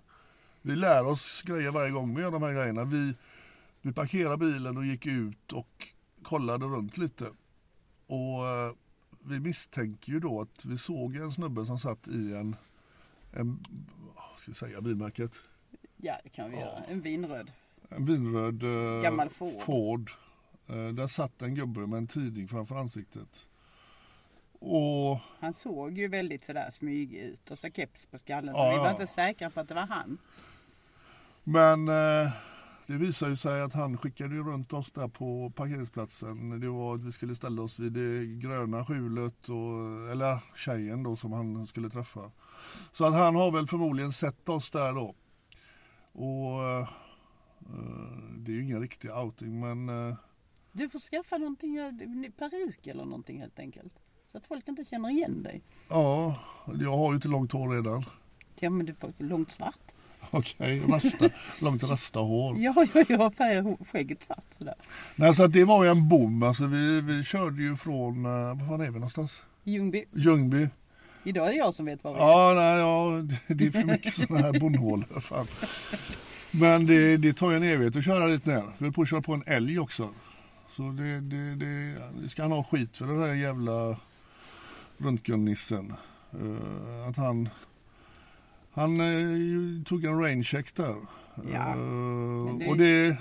Vi 0.62 0.77
lär 0.77 1.07
oss 1.07 1.43
grejer 1.43 1.71
varje 1.71 1.91
gång 1.91 2.15
vi 2.17 2.23
gör 2.23 2.31
de 2.31 2.43
här 2.43 2.53
grejerna. 2.53 2.85
Vi, 2.85 3.15
vi 3.83 3.93
parkerade 3.93 4.37
bilen 4.37 4.77
och 4.77 4.87
gick 4.87 5.07
ut 5.07 5.53
och 5.53 5.89
kollade 6.23 6.67
runt 6.67 6.97
lite. 6.97 7.25
Och 8.07 8.49
eh, 8.49 8.73
vi 9.25 9.41
misstänker 9.41 10.12
ju 10.12 10.21
då 10.21 10.41
att 10.41 10.65
vi 10.65 10.79
såg 10.79 11.17
en 11.17 11.33
snubbe 11.33 11.67
som 11.67 11.79
satt 11.79 12.09
i 12.09 12.35
en, 12.35 12.57
en 13.33 13.59
ska 14.40 14.50
jag 14.50 14.56
säga, 14.56 14.80
bilmärket? 14.80 15.32
Ja 15.97 16.16
det 16.25 16.28
kan 16.28 16.50
vi 16.50 16.56
göra. 16.56 16.85
En 16.88 17.00
vinröd. 17.00 17.52
En 17.88 18.04
vinröd 18.04 18.62
eh, 18.62 19.02
Gammal 19.02 19.28
Ford. 19.28 19.62
Ford. 19.62 20.11
Eh, 20.68 20.88
där 20.88 21.06
satt 21.06 21.42
en 21.42 21.54
gubbe 21.54 21.80
med 21.80 21.99
en 21.99 22.06
tidning 22.06 22.49
framför 22.49 22.75
ansiktet. 22.75 23.47
Och 24.59 25.18
Han 25.40 25.54
såg 25.54 25.99
ju 25.99 26.09
väldigt 26.09 26.44
sådär 26.44 26.70
smygig 26.70 27.18
ut 27.18 27.50
och 27.50 27.59
så 27.59 27.70
keps 27.70 28.06
på 28.06 28.18
skallen. 28.18 28.54
Ja, 28.54 28.62
så 28.64 28.70
vi 28.70 28.76
var 28.76 28.87
ja. 28.87 28.90
inte 28.90 29.06
säkra 29.06 29.50
på 29.50 29.61
att 29.61 29.68
det 29.68 29.75
var 29.75 29.87
han. 29.87 30.18
Men 31.44 31.88
eh, 31.88 32.32
det 32.90 32.97
visade 32.97 33.30
ju 33.30 33.37
sig 33.37 33.62
att 33.62 33.73
han 33.73 33.97
skickade 33.97 34.35
runt 34.37 34.73
oss 34.73 34.92
där 34.92 35.09
på 35.09 35.50
parkeringsplatsen. 35.50 36.61
Det 36.61 36.68
var 36.68 36.94
att 36.94 37.00
vi 37.00 37.12
skulle 37.12 37.35
ställa 37.35 37.62
oss 37.62 37.78
vid 37.78 37.92
det 37.92 38.26
gröna 38.26 38.85
skjulet, 38.85 39.49
och, 39.49 40.11
eller 40.11 40.38
tjejen 40.56 41.02
då 41.02 41.16
som 41.16 41.32
han 41.32 41.66
skulle 41.66 41.90
träffa. 41.90 42.30
Så 42.92 43.04
att 43.04 43.14
han 43.14 43.35
har 43.35 43.50
väl 43.50 43.66
förmodligen 43.66 44.12
sett 44.12 44.49
oss 44.49 44.70
där 44.70 44.92
då. 44.92 45.14
Och 46.12 46.62
eh, 46.62 46.80
eh, 47.61 48.23
det 48.37 48.52
är 48.52 48.54
ju 48.54 48.62
ingen 48.62 48.80
riktig 48.80 49.11
outing 49.11 49.61
men 49.61 49.88
eh, 49.88 50.16
Du 50.73 50.88
får 50.88 50.99
skaffa 50.99 51.38
någonting, 51.38 51.76
en 51.76 52.32
peruk 52.38 52.87
eller 52.87 53.04
någonting 53.04 53.40
helt 53.40 53.59
enkelt. 53.59 53.92
Så 54.32 54.38
att 54.38 54.47
folk 54.47 54.68
inte 54.68 54.85
känner 54.85 55.11
igen 55.11 55.42
dig. 55.42 55.62
ja, 55.88 56.38
jag 56.80 56.97
har 56.97 57.09
ju 57.09 57.14
inte 57.14 57.28
långt 57.28 57.52
hår 57.52 57.70
redan. 57.70 58.04
Ja 58.61 58.70
men 58.70 58.87
du 58.87 58.94
får 58.94 59.12
långt 59.18 59.52
svart. 59.52 59.94
Okej, 60.38 60.82
rasta, 60.88 61.28
långt 61.60 61.82
rasta 61.82 62.18
hår. 62.20 62.56
Ja, 62.58 62.87
ja, 62.94 63.04
jag 63.08 63.18
har 63.18 63.30
färgat 63.30 63.78
skägget 63.92 64.18
svart 64.26 64.44
sådär. 64.58 64.75
Nej, 65.16 65.34
så 65.34 65.44
att 65.44 65.52
det 65.52 65.64
var 65.64 65.84
ju 65.84 65.90
en 65.90 66.08
bom. 66.08 66.42
Alltså 66.42 66.66
vi, 66.66 67.00
vi 67.00 67.25
körde 67.25 67.62
ju 67.62 67.76
från, 67.76 68.25
eh, 68.25 68.30
var 68.30 68.68
fan 68.68 68.80
är 68.80 68.84
vi 68.87 68.92
någonstans? 68.92 69.42
Ljungby. 69.64 70.04
Ljungby. 70.14 70.68
Idag 71.25 71.46
är 71.46 71.50
det 71.50 71.56
jag 71.58 71.75
som 71.75 71.87
vet 71.87 72.04
var 72.04 72.14
vi 72.14 72.20
är. 72.20 72.25
Ja, 72.25 72.52
nej, 72.54 72.78
ja, 72.78 73.22
det- 73.49 73.54
det 73.54 73.66
är 73.66 73.70
för 73.70 73.84
mycket 73.84 74.14
sådana 74.16 74.46
här 74.46 74.60
bondhålor. 74.60 75.20
Fan. 75.20 75.46
Men 76.52 76.87
det, 76.87 77.16
det 77.16 77.32
tar 77.32 77.50
ju 77.50 77.56
en 77.56 77.62
evighet 77.62 77.96
att 77.96 78.04
köra 78.04 78.26
dit 78.26 78.46
ner. 78.46 78.62
Vi 78.78 78.84
höll 78.84 78.92
på 78.92 79.02
att 79.02 79.08
köra 79.08 79.22
på 79.22 79.34
en 79.34 79.42
älg 79.46 79.78
också. 79.78 80.08
Så 80.76 80.82
det, 80.82 81.20
det, 81.20 81.54
det, 81.54 81.94
det 82.22 82.28
ska 82.28 82.42
han 82.42 82.52
ha 82.52 82.64
skit 82.64 82.96
för 82.96 83.06
den 83.06 83.18
där 83.20 83.34
jävla 83.34 83.96
röntgennissen. 84.99 85.92
Uh, 86.42 87.08
att 87.08 87.16
han 87.16 87.49
han 88.73 89.00
eh, 89.00 89.83
tog 89.85 90.05
en 90.05 90.21
raincheck 90.21 90.75
där. 90.75 90.97
Ja, 91.53 91.69
Eh, 91.75 92.57
det- 92.59 92.67
Och 92.69 92.77
det, 92.77 93.17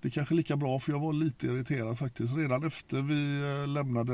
det 0.00 0.08
är 0.08 0.10
kanske 0.10 0.34
lika 0.34 0.56
bra 0.56 0.78
för 0.80 0.92
jag 0.92 1.00
var 1.00 1.12
lite 1.12 1.46
irriterad 1.46 1.98
faktiskt. 1.98 2.36
Redan 2.36 2.66
efter 2.66 3.02
vi 3.02 3.40
eh, 3.62 3.68
lämnade 3.68 4.12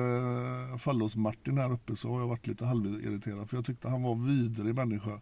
Fallos-Martin 0.79 1.59
här 1.59 1.73
uppe 1.73 1.97
så 1.97 2.13
har 2.13 2.21
jag 2.21 2.27
varit 2.29 2.47
lite 2.47 2.65
halvirriterad 2.65 3.51
för 3.51 3.57
jag 3.57 3.65
tyckte 3.65 3.89
han 3.89 4.03
var 4.03 4.15
vidrig 4.27 4.75
människa. 4.75 5.21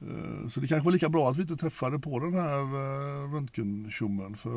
Eh, 0.00 0.48
Så 0.48 0.60
det 0.60 0.66
kanske 0.68 0.84
var 0.84 0.92
lika 0.92 1.08
bra 1.08 1.30
att 1.30 1.36
vi 1.36 1.42
inte 1.42 1.56
träffade 1.56 1.98
på 1.98 2.18
den 2.18 2.34
här 2.34 2.58
eh, 2.60 3.32
röntgentjommen 3.34 4.34
för 4.34 4.50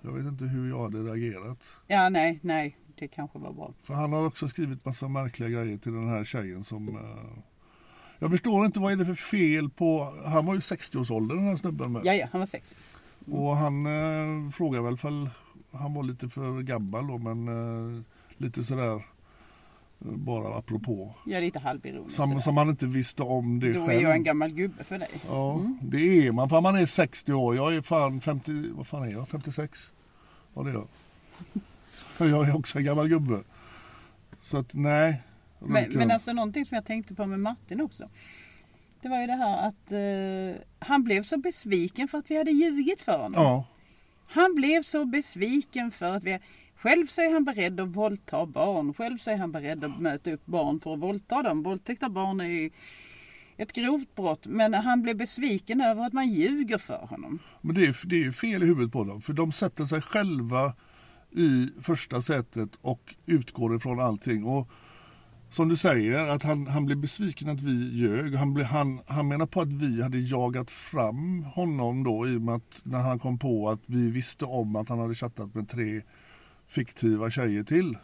jag 0.00 0.12
vet 0.12 0.24
inte 0.26 0.44
hur 0.44 0.68
jag 0.68 0.82
hade 0.82 0.98
reagerat. 1.02 1.58
Ja, 1.86 2.08
nej, 2.08 2.38
nej. 2.42 2.76
Det 2.98 3.08
kanske 3.08 3.38
var 3.38 3.52
bra. 3.52 3.74
För 3.82 3.94
han 3.94 4.12
har 4.12 4.26
också 4.26 4.48
skrivit 4.48 4.84
massa 4.84 5.08
märkliga 5.08 5.48
grejer 5.48 5.78
till 5.78 5.92
den 5.92 6.08
här 6.08 6.24
tjejen 6.24 6.64
som 6.64 6.88
jag 8.18 8.30
förstår 8.30 8.66
inte 8.66 8.80
vad 8.80 8.92
är 8.92 8.96
det 8.96 9.06
för 9.06 9.14
fel 9.14 9.70
på, 9.70 10.14
han 10.24 10.46
var 10.46 10.54
ju 10.54 10.60
60-årsåldern 10.60 11.36
den 11.38 11.46
här 11.46 11.56
snubben 11.56 11.92
med. 11.92 12.02
Ja, 12.04 12.14
ja, 12.14 12.28
han 12.32 12.38
var 12.38 12.46
sex. 12.46 12.76
Och 13.30 13.56
han 13.56 13.86
eh, 13.86 14.50
frågar 14.50 14.80
väl 14.80 14.96
fall 14.96 15.30
han 15.70 15.94
var 15.94 16.02
lite 16.02 16.28
för 16.28 16.62
gammal 16.62 17.06
då 17.06 17.18
men 17.18 17.48
eh, 17.48 18.02
lite 18.36 18.64
sådär 18.64 18.94
eh, 18.94 19.00
bara 20.00 20.54
apropå. 20.58 21.14
Ja, 21.26 21.40
lite 21.40 21.58
halvironisk. 21.58 22.16
Som, 22.16 22.42
som 22.42 22.56
han 22.56 22.68
inte 22.68 22.86
visste 22.86 23.22
om 23.22 23.60
det 23.60 23.72
Då 23.72 23.82
är 23.82 23.86
själv. 23.86 24.02
jag 24.02 24.12
en 24.12 24.24
gammal 24.24 24.50
gubbe 24.50 24.84
för 24.84 24.98
dig. 24.98 25.10
Ja, 25.28 25.62
det 25.82 26.26
är 26.26 26.32
man. 26.32 26.48
För 26.48 26.60
man 26.60 26.76
är 26.76 26.86
60 26.86 27.32
år. 27.32 27.56
Jag 27.56 27.74
är 27.74 27.82
fan 27.82 28.20
50, 28.20 28.70
vad 28.72 28.86
fan 28.86 29.02
är 29.02 29.12
jag? 29.12 29.28
56? 29.28 29.92
Ja 30.54 30.62
det 30.62 30.70
är 30.70 30.74
jag. 30.74 30.88
Jag 32.30 32.48
är 32.48 32.56
också 32.56 32.78
en 32.78 32.84
gammal 32.84 33.08
gubbe. 33.08 33.42
Så 34.40 34.56
att 34.56 34.74
nej. 34.74 35.22
Men, 35.58 35.92
men 35.92 36.10
alltså 36.10 36.32
någonting 36.32 36.64
som 36.64 36.74
jag 36.74 36.84
tänkte 36.84 37.14
på 37.14 37.26
med 37.26 37.40
Martin 37.40 37.80
också. 37.80 38.08
Det 39.02 39.08
var 39.08 39.20
ju 39.20 39.26
det 39.26 39.36
här 39.36 39.68
att 39.68 39.92
eh, 39.92 40.62
han 40.78 41.04
blev 41.04 41.22
så 41.22 41.38
besviken 41.38 42.08
för 42.08 42.18
att 42.18 42.30
vi 42.30 42.38
hade 42.38 42.50
ljugit 42.50 43.00
för 43.00 43.18
honom. 43.18 43.42
Ja, 43.42 43.66
Han 44.26 44.54
blev 44.54 44.82
så 44.82 45.04
besviken 45.04 45.90
för 45.90 46.16
att 46.16 46.24
vi... 46.24 46.38
Själv 46.76 47.06
så 47.06 47.20
är 47.20 47.32
han 47.32 47.44
beredd 47.44 47.80
att 47.80 47.88
våldta 47.88 48.46
barn. 48.46 48.94
Själv 48.94 49.18
så 49.18 49.30
är 49.30 49.36
han 49.36 49.52
beredd 49.52 49.84
att 49.84 50.00
möta 50.00 50.32
upp 50.32 50.46
barn 50.46 50.80
för 50.80 50.94
att 50.94 51.00
våldta 51.00 51.42
dem. 51.42 51.62
Våldtäkt 51.62 52.02
av 52.02 52.10
barn 52.10 52.40
är 52.40 52.44
ju 52.44 52.70
ett 53.56 53.72
grovt 53.72 54.14
brott. 54.14 54.46
Men 54.46 54.74
han 54.74 55.02
blev 55.02 55.16
besviken 55.16 55.80
över 55.80 56.06
att 56.06 56.12
man 56.12 56.28
ljuger 56.28 56.78
för 56.78 57.06
honom. 57.06 57.38
men 57.60 57.74
det 57.74 57.86
är, 57.86 58.06
det 58.06 58.16
är 58.16 58.24
ju 58.24 58.32
fel 58.32 58.62
i 58.62 58.66
huvudet 58.66 58.92
på 58.92 59.04
dem. 59.04 59.20
För 59.20 59.32
de 59.32 59.52
sätter 59.52 59.84
sig 59.84 60.00
själva 60.02 60.74
i 61.30 61.68
första 61.82 62.22
sätet 62.22 62.70
och 62.80 63.14
utgår 63.26 63.76
ifrån 63.76 64.00
allting. 64.00 64.44
Och 64.44 64.70
som 65.50 65.68
du 65.68 65.76
säger, 65.76 66.28
att 66.28 66.42
han, 66.42 66.66
han 66.66 66.86
blev 66.86 66.98
besviken 66.98 67.48
att 67.48 67.62
vi 67.62 67.98
ljög. 67.98 68.34
Han, 68.34 68.54
blev, 68.54 68.66
han, 68.66 69.00
han 69.06 69.28
menar 69.28 69.46
på 69.46 69.60
att 69.60 69.72
vi 69.72 70.02
hade 70.02 70.18
jagat 70.18 70.70
fram 70.70 71.42
honom 71.42 72.04
då 72.04 72.28
i 72.28 72.36
och 72.36 72.40
med 72.40 72.54
att 72.54 72.80
när 72.82 72.98
han 72.98 73.18
kom 73.18 73.38
på 73.38 73.68
att 73.70 73.80
vi 73.86 74.10
visste 74.10 74.44
om 74.44 74.76
att 74.76 74.88
han 74.88 74.98
hade 74.98 75.14
chattat 75.14 75.54
med 75.54 75.68
tre 75.68 76.02
fiktiva 76.66 77.30
tjejer 77.30 77.64
till. 77.64 77.98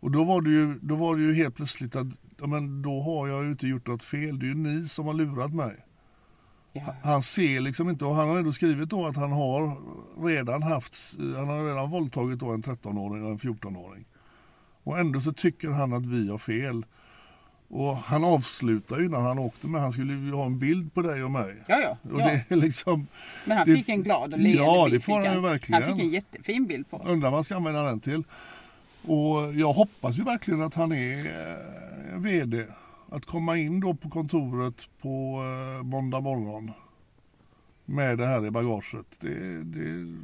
Och 0.00 0.10
då 0.10 0.24
var 0.24 0.40
det 0.40 0.50
ju, 0.50 0.78
då 0.82 0.94
var 0.94 1.16
det 1.16 1.22
ju 1.22 1.34
helt 1.34 1.54
plötsligt 1.54 1.96
att 1.96 2.06
ja, 2.40 2.46
men 2.46 2.82
då 2.82 3.00
har 3.00 3.28
jag 3.28 3.44
ju 3.44 3.50
inte 3.50 3.66
gjort 3.66 3.86
något 3.86 4.02
fel. 4.02 4.38
Det 4.38 4.46
är 4.46 4.48
ju 4.48 4.54
ni 4.54 4.88
som 4.88 5.06
har 5.06 5.14
lurat 5.14 5.54
mig. 5.54 5.76
Ja. 6.72 6.94
Han 7.02 7.22
ser 7.22 7.60
liksom 7.60 7.90
inte 7.90 8.04
och 8.04 8.14
han 8.14 8.28
har 8.28 8.38
ändå 8.38 8.52
skrivit 8.52 8.88
då 8.88 9.06
att 9.06 9.16
han 9.16 9.32
har 9.32 9.76
redan 10.26 10.62
haft, 10.62 10.96
han 11.36 11.48
har 11.48 11.66
redan 11.66 11.90
våldtagit 11.90 12.38
då 12.38 12.50
en 12.50 12.62
13-åring 12.62 13.24
och 13.24 13.30
en 13.30 13.38
14-åring. 13.38 14.04
Och 14.86 14.98
ändå 14.98 15.20
så 15.20 15.32
tycker 15.32 15.70
han 15.70 15.92
att 15.92 16.06
vi 16.06 16.28
har 16.30 16.38
fel. 16.38 16.84
Och 17.68 17.96
han 17.96 18.24
avslutar 18.24 18.98
ju 19.00 19.08
när 19.08 19.18
han 19.20 19.38
åkte 19.38 19.66
med, 19.66 19.80
han 19.80 19.92
skulle 19.92 20.12
ju 20.12 20.32
ha 20.32 20.46
en 20.46 20.58
bild 20.58 20.94
på 20.94 21.02
dig 21.02 21.24
och 21.24 21.30
mig. 21.30 21.56
Ja, 21.68 21.78
ja. 21.80 22.10
Och 22.12 22.18
det 22.18 22.44
är 22.48 22.56
liksom, 22.56 23.06
Men 23.44 23.56
han 23.58 23.66
det- 23.66 23.76
fick 23.76 23.88
en 23.88 24.02
glad 24.02 24.32
och 24.32 24.38
leende 24.38 24.62
Ja, 24.64 24.84
bild, 24.84 24.94
det 25.00 25.04
får 25.04 25.20
han 25.26 25.34
ju 25.34 25.40
verkligen. 25.40 25.82
Han 25.82 25.92
fick 25.92 26.02
en 26.04 26.10
jättefin 26.10 26.66
bild 26.66 26.90
på 26.90 26.96
oss. 26.96 27.08
undrar 27.08 27.30
vad 27.30 27.36
han 27.36 27.44
ska 27.44 27.56
använda 27.56 27.82
den 27.82 28.00
till. 28.00 28.22
Och 29.02 29.54
jag 29.54 29.72
hoppas 29.72 30.18
ju 30.18 30.22
verkligen 30.24 30.62
att 30.62 30.74
han 30.74 30.92
är 30.92 31.18
eh, 31.26 32.18
VD. 32.18 32.64
Att 33.10 33.26
komma 33.26 33.56
in 33.56 33.80
då 33.80 33.94
på 33.94 34.10
kontoret 34.10 34.88
på 35.02 35.42
eh, 35.78 35.84
måndag 35.86 36.20
morgon 36.20 36.70
med 37.84 38.18
det 38.18 38.26
här 38.26 38.46
i 38.46 38.50
bagaget. 38.50 39.06
Det, 39.20 39.62
det, 39.64 40.16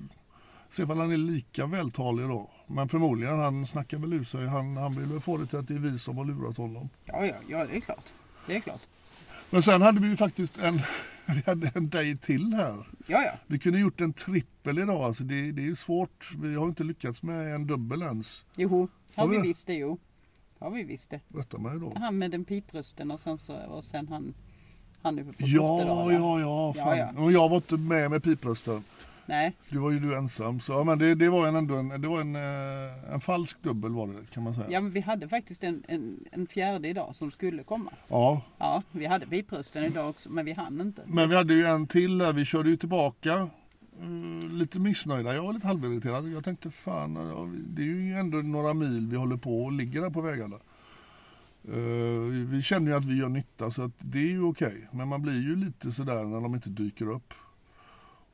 se 0.72 0.82
ifall 0.82 0.98
han 0.98 1.12
är 1.12 1.16
lika 1.16 1.66
vältalig 1.66 2.28
då. 2.28 2.50
Men 2.66 2.88
förmodligen, 2.88 3.38
han 3.38 3.66
snackar 3.66 3.98
väl 3.98 4.12
ur 4.12 4.24
sig. 4.24 4.46
Han, 4.46 4.76
han 4.76 4.92
vill 4.92 5.06
väl 5.06 5.20
få 5.20 5.36
det 5.36 5.46
till 5.46 5.58
att 5.58 5.68
det 5.68 5.74
är 5.74 5.78
vi 5.78 5.98
som 5.98 6.16
har 6.18 6.24
lurat 6.24 6.56
honom. 6.56 6.88
Ja, 7.04 7.26
ja, 7.26 7.34
ja, 7.48 7.66
det 7.66 7.76
är 7.76 7.80
klart. 7.80 8.12
Det 8.46 8.56
är 8.56 8.60
klart. 8.60 8.80
Men 9.50 9.62
sen 9.62 9.82
hade 9.82 10.00
vi 10.00 10.08
ju 10.08 10.16
faktiskt 10.16 10.58
en, 10.58 10.80
vi 11.26 11.42
hade 11.46 11.72
en 11.74 11.88
day 11.88 12.16
till 12.16 12.54
här. 12.54 12.86
Ja, 13.06 13.22
ja. 13.22 13.32
Vi 13.46 13.58
kunde 13.58 13.78
gjort 13.78 14.00
en 14.00 14.12
trippel 14.12 14.78
idag. 14.78 14.96
Alltså 15.02 15.24
det, 15.24 15.52
det 15.52 15.66
är 15.66 15.74
svårt. 15.74 16.30
Vi 16.38 16.54
har 16.54 16.66
inte 16.66 16.84
lyckats 16.84 17.22
med 17.22 17.54
en 17.54 17.66
dubbel 17.66 18.02
ens. 18.02 18.44
Jo, 18.56 18.88
har 19.14 19.22
Har 19.22 19.30
vi 19.30 19.40
visst 19.40 19.66
det, 19.66 19.74
jo. 19.74 19.98
Har 20.58 20.70
vi 20.70 20.82
visst 20.82 21.10
det. 21.10 21.20
Rätta 21.28 21.58
mig 21.58 21.80
då. 21.80 21.92
Han 21.96 22.18
med 22.18 22.30
den 22.30 22.44
piprösten 22.44 23.10
och 23.10 23.20
sen, 23.20 23.38
så, 23.38 23.56
och 23.56 23.84
sen 23.84 24.08
han, 24.08 24.34
han 25.02 25.18
uppe 25.18 25.32
på 25.32 25.36
Ja, 25.38 26.12
ja, 26.12 26.12
ja. 26.12 26.40
Ja, 26.40 26.74
Fan. 26.84 26.98
ja. 26.98 27.12
Och 27.16 27.32
jag 27.32 27.48
var 27.48 27.56
inte 27.56 27.76
med 27.76 28.10
med 28.10 28.22
piprösten. 28.22 28.84
Nej, 29.26 29.56
Det 29.70 29.78
var 29.78 29.90
ju 29.90 29.98
du 29.98 30.16
ensam. 30.16 30.60
Så 30.60 30.72
ja, 30.72 30.84
men 30.84 30.98
det, 30.98 31.14
det 31.14 31.28
var 31.28 31.48
en, 31.48 31.56
ändå 31.56 31.74
en, 31.74 31.88
det 31.88 32.08
var 32.08 32.20
en, 32.20 32.36
eh, 32.36 33.14
en 33.14 33.20
falsk 33.20 33.62
dubbel 33.62 33.92
var 33.92 34.06
det 34.06 34.30
kan 34.30 34.42
man 34.42 34.54
säga. 34.54 34.66
ja, 34.70 34.80
men 34.80 34.90
vi 34.90 35.00
hade 35.00 35.28
faktiskt 35.28 35.64
en, 35.64 35.82
en, 35.88 36.24
en 36.32 36.46
fjärde 36.46 36.88
idag 36.88 37.16
som 37.16 37.30
skulle 37.30 37.62
komma. 37.62 37.90
Ja. 38.08 38.42
Ja, 38.58 38.82
vi 38.92 39.06
hade 39.06 39.26
piprösten 39.26 39.84
idag 39.84 40.08
också 40.10 40.30
men 40.30 40.44
vi 40.44 40.52
hann 40.52 40.80
inte. 40.80 41.02
Men 41.06 41.28
vi 41.28 41.36
hade 41.36 41.54
ju 41.54 41.66
en 41.66 41.86
till 41.86 42.18
där. 42.18 42.32
Vi 42.32 42.44
körde 42.44 42.70
ju 42.70 42.76
tillbaka. 42.76 43.48
eh, 44.00 44.48
lite 44.50 44.80
missnöjda. 44.80 45.34
Jag 45.34 45.42
var 45.42 45.52
lite 45.52 45.66
halvirriterad. 45.66 46.28
Jag 46.32 46.44
tänkte 46.44 46.70
fan, 46.70 47.14
det 47.68 47.82
är 47.82 47.86
ju 47.86 48.14
ändå 48.14 48.38
några 48.38 48.74
mil 48.74 49.06
vi 49.10 49.16
håller 49.16 49.36
på 49.36 49.62
och 49.64 49.72
ligger 49.72 50.00
där 50.02 50.10
på 50.10 50.20
vägarna. 50.20 50.56
Eh, 51.64 52.30
vi 52.50 52.62
känner 52.62 52.90
ju 52.90 52.96
att 52.96 53.04
vi 53.04 53.18
gör 53.18 53.28
nytta 53.28 53.70
så 53.70 53.82
att 53.82 53.92
det 53.98 54.18
är 54.18 54.30
ju 54.30 54.42
okej. 54.42 54.88
Men 54.92 55.08
man 55.08 55.22
blir 55.22 55.40
ju 55.42 55.56
lite 55.56 55.92
sådär 55.92 56.24
när 56.24 56.40
de 56.40 56.54
inte 56.54 56.70
dyker 56.70 57.10
upp. 57.10 57.34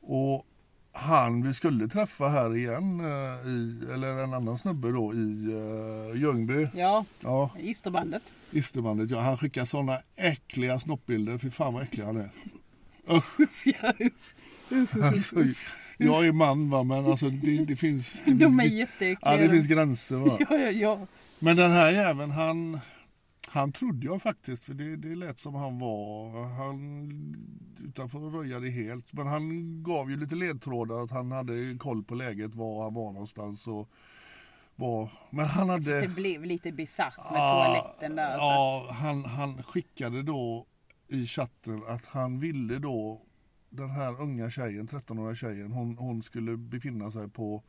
Och 0.01 0.45
han 0.99 1.47
vi 1.47 1.53
skulle 1.53 1.87
träffa 1.87 2.27
här 2.27 2.57
igen, 2.57 2.99
eh, 2.99 3.49
i, 3.49 3.93
eller 3.93 4.23
en 4.23 4.33
annan 4.33 4.57
snubbe 4.57 4.91
då 4.91 5.13
i 5.13 5.17
uh, 5.17 6.21
Ljungby. 6.21 6.67
Ja, 6.73 7.05
Ja, 7.19 7.51
Isterbandet. 7.59 8.23
Isterbandet. 8.51 9.09
Ja, 9.09 9.19
han 9.21 9.37
skickar 9.37 9.65
sådana 9.65 9.97
äckliga 10.15 10.79
snoppbilder. 10.79 11.37
Fy 11.37 11.51
fan 11.51 11.73
vad 11.73 11.83
äcklig 11.83 12.03
han 12.03 12.17
är. 12.17 12.29
Ja. 13.65 13.93
Alltså, 15.03 15.35
jag 15.97 16.27
är 16.27 16.31
man 16.31 16.69
va, 16.69 16.83
men 16.83 17.05
alltså 17.05 17.29
det, 17.29 17.65
det 17.65 17.75
finns... 17.75 18.21
Det 18.25 18.31
De 18.31 18.37
finns, 18.37 18.59
är 18.59 18.63
jätteäckliga. 18.63 19.31
Ja, 19.31 19.37
det 19.37 19.49
finns 19.49 19.67
gränser 19.67 20.15
va. 20.15 20.37
Ja, 20.49 20.57
ja, 20.57 20.71
ja. 20.71 20.99
Men 21.39 21.55
den 21.55 21.71
här 21.71 21.91
jäveln 21.91 22.31
han, 22.31 22.79
han 23.51 23.71
trodde 23.71 24.05
jag 24.05 24.21
faktiskt, 24.21 24.63
för 24.63 24.73
det, 24.73 24.95
det 24.95 25.15
lät 25.15 25.39
som 25.39 25.55
han 25.55 25.79
var, 25.79 26.43
han, 26.43 27.35
utanför 27.79 28.27
att 28.27 28.33
röja 28.33 28.59
det 28.59 28.69
helt, 28.69 29.13
men 29.13 29.27
han 29.27 29.83
gav 29.83 30.11
ju 30.11 30.17
lite 30.17 30.35
ledtrådar 30.35 31.03
att 31.03 31.11
han 31.11 31.31
hade 31.31 31.77
koll 31.79 32.03
på 32.03 32.15
läget, 32.15 32.55
var 32.55 32.83
han 32.83 32.93
var 32.93 33.11
någonstans 33.11 33.67
och 33.67 33.89
var, 34.75 35.11
men 35.29 35.45
han 35.45 35.69
hade... 35.69 36.01
Det 36.01 36.07
blev 36.15 36.45
lite 36.45 36.71
bisarrt 36.71 37.17
med 37.31 37.39
Ja, 37.39 37.65
toaletten 37.65 38.15
där. 38.15 38.37
Ja, 38.37 38.89
han, 38.91 39.25
han 39.25 39.63
skickade 39.63 40.23
då 40.23 40.65
i 41.07 41.27
chatten 41.27 41.83
att 41.87 42.05
han 42.05 42.39
ville 42.39 42.79
då 42.79 43.21
den 43.69 43.89
här 43.89 44.21
unga 44.21 44.49
tjejen, 44.49 44.87
13-åriga 44.87 45.35
tjejen, 45.35 45.71
hon, 45.71 45.97
hon 45.97 46.23
skulle 46.23 46.57
befinna 46.57 47.11
sig 47.11 47.29
på 47.29 47.63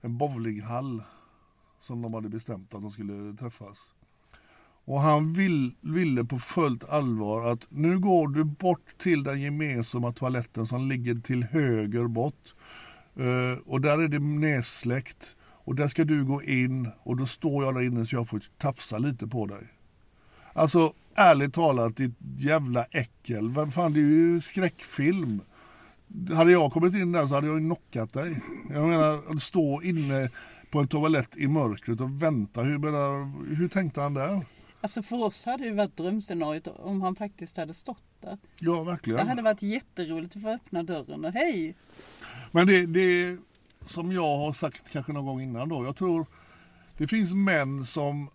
en 0.00 0.18
bowlinghall 0.18 1.02
som 1.80 2.02
de 2.02 2.14
hade 2.14 2.28
bestämt 2.28 2.74
att 2.74 2.82
de 2.82 2.90
skulle 2.90 3.36
träffas. 3.36 3.78
Och 4.86 5.00
han 5.00 5.32
vill, 5.32 5.74
ville 5.80 6.24
på 6.24 6.38
fullt 6.38 6.88
allvar 6.88 7.52
att 7.52 7.66
nu 7.70 7.98
går 7.98 8.28
du 8.28 8.44
bort 8.44 8.98
till 8.98 9.22
den 9.22 9.40
gemensamma 9.40 10.12
toaletten 10.12 10.66
som 10.66 10.88
ligger 10.88 11.14
till 11.14 11.44
höger 11.44 12.08
bort. 12.08 12.54
Uh, 13.20 13.58
och 13.66 13.80
där 13.80 14.02
är 14.02 14.08
det 14.08 14.18
nedsläckt. 14.18 15.36
Och 15.42 15.74
där 15.74 15.88
ska 15.88 16.04
du 16.04 16.24
gå 16.24 16.42
in 16.42 16.90
och 17.02 17.16
då 17.16 17.26
står 17.26 17.64
jag 17.64 17.74
där 17.74 17.82
inne 17.82 18.06
så 18.06 18.16
jag 18.16 18.28
får 18.28 18.42
tafsa 18.58 18.98
lite 18.98 19.26
på 19.26 19.46
dig. 19.46 19.62
Alltså 20.52 20.92
ärligt 21.14 21.54
talat 21.54 21.96
ditt 21.96 22.16
jävla 22.36 22.84
äckel. 22.84 23.50
Vem 23.50 23.70
fan 23.70 23.92
det 23.92 24.00
är 24.00 24.02
ju 24.02 24.40
skräckfilm. 24.40 25.40
Hade 26.34 26.52
jag 26.52 26.72
kommit 26.72 26.94
in 26.94 27.12
där 27.12 27.26
så 27.26 27.34
hade 27.34 27.46
jag 27.46 27.60
ju 27.60 27.66
knockat 27.66 28.12
dig. 28.12 28.40
Jag 28.74 28.88
menar 28.88 29.20
att 29.28 29.42
stå 29.42 29.82
inne 29.82 30.30
på 30.70 30.78
en 30.78 30.88
toalett 30.88 31.36
i 31.36 31.48
mörkret 31.48 32.00
och 32.00 32.22
vänta. 32.22 32.62
Hur, 32.62 32.78
menar, 32.78 33.32
hur 33.56 33.68
tänkte 33.68 34.00
han 34.00 34.14
där? 34.14 34.42
Alltså 34.86 35.02
för 35.02 35.16
oss 35.16 35.44
hade 35.44 35.64
det 35.64 35.72
varit 35.72 35.96
drömscenariot 35.96 36.66
om 36.66 37.02
han 37.02 37.16
faktiskt 37.16 37.56
hade 37.56 37.74
stått 37.74 38.04
där. 38.20 38.38
Ja 38.60 38.72
Det 38.78 38.84
verkligen. 38.84 39.28
hade 39.28 39.42
varit 39.42 39.62
jätteroligt 39.62 40.36
att 40.36 40.42
få 40.42 40.48
öppna 40.48 40.82
dörren 40.82 41.24
och 41.24 41.32
hej! 41.32 41.74
Men 42.52 42.66
det, 42.66 42.86
det 42.86 43.38
som 43.86 44.12
jag 44.12 44.36
har 44.36 44.52
sagt 44.52 44.90
kanske 44.90 45.12
någon 45.12 45.26
gång 45.26 45.40
innan 45.40 45.68
då. 45.68 45.84
Jag 45.84 45.96
tror 45.96 46.26
det 46.96 47.06
finns 47.06 47.34
män 47.34 47.86
som 47.86 48.30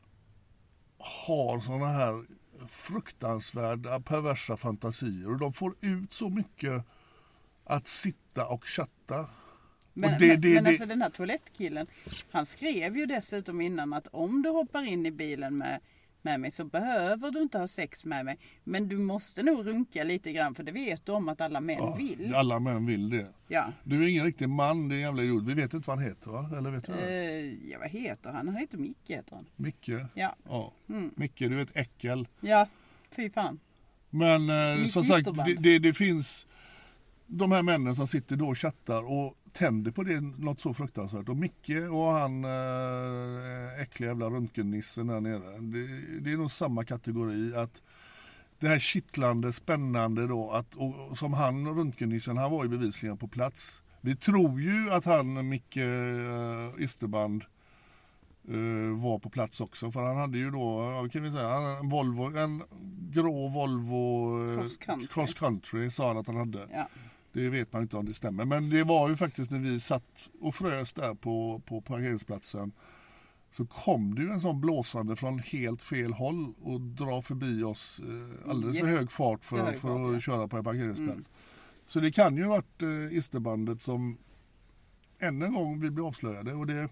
har 0.97 1.59
sådana 1.59 1.87
här 1.87 2.25
fruktansvärda 2.67 3.99
perversa 3.99 4.57
fantasier 4.57 5.31
och 5.31 5.39
de 5.39 5.53
får 5.53 5.75
ut 5.81 6.13
så 6.13 6.29
mycket 6.29 6.85
att 7.63 7.87
sitta 7.87 8.47
och 8.47 8.65
chatta. 8.65 9.29
Men, 9.93 10.13
och 10.13 10.19
det, 10.19 10.27
men, 10.27 10.41
det, 10.41 10.53
men 10.53 10.63
det, 10.63 10.69
alltså 10.69 10.85
den 10.85 11.01
här 11.01 11.09
toalettkillen, 11.09 11.87
han 12.31 12.45
skrev 12.45 12.97
ju 12.97 13.05
dessutom 13.05 13.61
innan 13.61 13.93
att 13.93 14.07
om 14.07 14.41
du 14.41 14.49
hoppar 14.49 14.83
in 14.83 15.05
i 15.05 15.11
bilen 15.11 15.57
med, 15.57 15.79
med 16.23 16.39
mig 16.39 16.51
så 16.51 16.65
behöver 16.65 17.31
du 17.31 17.41
inte 17.41 17.57
ha 17.57 17.67
sex 17.67 18.05
med 18.05 18.25
mig. 18.25 18.37
Men 18.63 18.87
du 18.87 18.97
måste 18.97 19.43
nog 19.43 19.67
runka 19.67 20.03
lite 20.03 20.31
grann 20.31 20.55
för 20.55 20.63
det 20.63 20.71
vet 20.71 21.05
du 21.05 21.11
om 21.11 21.29
att 21.29 21.41
alla 21.41 21.59
män 21.59 21.77
ja, 21.79 21.95
vill. 21.95 22.35
Alla 22.35 22.59
män 22.59 22.85
vill 22.85 23.09
det. 23.09 23.27
Ja. 23.47 23.73
Du 23.83 24.03
är 24.03 24.07
ingen 24.07 24.25
riktig 24.25 24.49
man, 24.49 24.89
det 24.89 24.95
är 24.95 24.99
jävla 24.99 25.23
idiot. 25.23 25.43
Vi 25.43 25.53
vet 25.53 25.73
inte 25.73 25.87
vad 25.89 25.97
han 25.97 26.07
heter 26.07 26.31
va? 26.31 26.49
Eller 26.57 26.71
vet 26.71 26.85
du? 26.85 26.93
Eh, 26.93 27.69
ja, 27.69 27.79
vad 27.79 27.89
heter 27.89 28.31
han? 28.31 28.47
Han 28.47 28.57
heter 28.57 28.77
Micke 28.77 29.09
heter 29.09 29.35
han. 29.35 29.45
Micke? 29.55 29.89
Ja. 30.13 30.35
Ja. 30.49 30.73
Mm. 30.89 31.11
Micke, 31.15 31.39
du 31.39 31.59
är 31.59 31.63
ett 31.63 31.77
äckel. 31.77 32.27
Ja, 32.39 32.67
fy 33.15 33.29
fan. 33.29 33.59
Men 34.09 34.49
eh, 34.49 34.87
som 34.87 35.03
sagt, 35.03 35.27
det, 35.45 35.55
det, 35.59 35.79
det 35.79 35.93
finns 35.93 36.47
de 37.27 37.51
här 37.51 37.63
männen 37.63 37.95
som 37.95 38.07
sitter 38.07 38.35
då 38.35 38.47
och 38.47 38.57
chattar 38.57 39.11
och 39.11 39.37
tänder 39.53 39.91
på 39.91 40.03
det 40.03 40.21
något 40.21 40.59
så 40.59 40.73
fruktansvärt. 40.73 41.29
Och 41.29 41.37
Micke 41.37 41.69
och 41.91 42.05
han 42.05 42.45
äh, 42.45 43.81
äckliga 43.81 44.09
jävla 44.09 44.25
röntgennissen 44.25 45.07
där 45.07 45.21
nere. 45.21 45.59
Det, 45.59 46.19
det 46.19 46.31
är 46.31 46.37
nog 46.37 46.51
samma 46.51 46.83
kategori. 46.83 47.55
att 47.55 47.81
Det 48.59 48.67
här 48.67 48.79
kittlande, 48.79 49.53
spännande 49.53 50.27
då. 50.27 50.51
Att, 50.51 50.75
och, 50.75 51.17
som 51.17 51.33
han, 51.33 51.75
röntgennissen, 51.75 52.37
han 52.37 52.51
var 52.51 52.63
ju 52.63 52.69
bevisligen 52.69 53.17
på 53.17 53.27
plats. 53.27 53.81
Vi 54.01 54.15
tror 54.15 54.61
ju 54.61 54.91
att 54.91 55.05
han, 55.05 55.49
Micke 55.49 55.77
äh, 55.77 56.83
Isterband, 56.83 57.43
eh, 58.47 59.01
var 59.01 59.19
på 59.19 59.29
plats 59.29 59.61
också. 59.61 59.91
För 59.91 60.03
han 60.03 60.17
hade 60.17 60.37
ju 60.37 60.51
då, 60.51 61.09
kan 61.11 61.23
vi 61.23 61.31
säga, 61.31 61.49
en 61.79 61.89
Volvo, 61.89 62.37
en 62.37 62.63
grå 63.11 63.47
Volvo 63.47 64.35
eh, 64.51 64.59
Cross 64.59 64.77
country. 64.77 65.07
cross 65.07 65.33
country 65.33 65.91
sa 65.91 66.07
han 66.07 66.17
att 66.17 66.27
han 66.27 66.35
hade. 66.35 66.67
Ja. 66.73 66.87
Det 67.33 67.49
vet 67.49 67.73
man 67.73 67.81
inte 67.81 67.97
om 67.97 68.05
det 68.05 68.13
stämmer. 68.13 68.45
Men 68.45 68.69
det 68.69 68.83
var 68.83 69.09
ju 69.09 69.15
faktiskt 69.15 69.51
när 69.51 69.59
vi 69.59 69.79
satt 69.79 70.29
och 70.39 70.55
frös 70.55 70.93
där 70.93 71.13
på, 71.13 71.61
på 71.65 71.81
parkeringsplatsen. 71.81 72.71
Så 73.57 73.65
kom 73.65 74.15
det 74.15 74.21
ju 74.21 74.29
en 74.29 74.41
sån 74.41 74.61
blåsande 74.61 75.15
från 75.15 75.39
helt 75.39 75.81
fel 75.81 76.13
håll 76.13 76.53
och 76.61 76.81
dra 76.81 77.21
förbi 77.21 77.63
oss 77.63 77.99
eh, 77.99 78.49
alldeles 78.51 78.79
för 78.79 78.87
hög 78.87 79.11
fart 79.11 79.45
för, 79.45 79.57
hög 79.57 79.75
för 79.75 79.87
fart, 79.87 80.07
att 80.07 80.13
ja. 80.13 80.19
köra 80.19 80.47
på 80.47 80.57
en 80.57 80.63
parkeringsplats. 80.63 81.29
Så 81.87 81.99
det 81.99 82.11
kan 82.11 82.37
ju 82.37 82.43
ha 82.43 82.49
varit 82.49 82.81
eh, 82.81 83.17
Isterbandet 83.17 83.81
som 83.81 84.17
än 85.19 85.41
en 85.41 85.53
gång 85.53 85.79
vi 85.79 85.89
blir 85.89 86.07
avslöjade 86.07 86.53
och 86.53 86.67
det, 86.67 86.89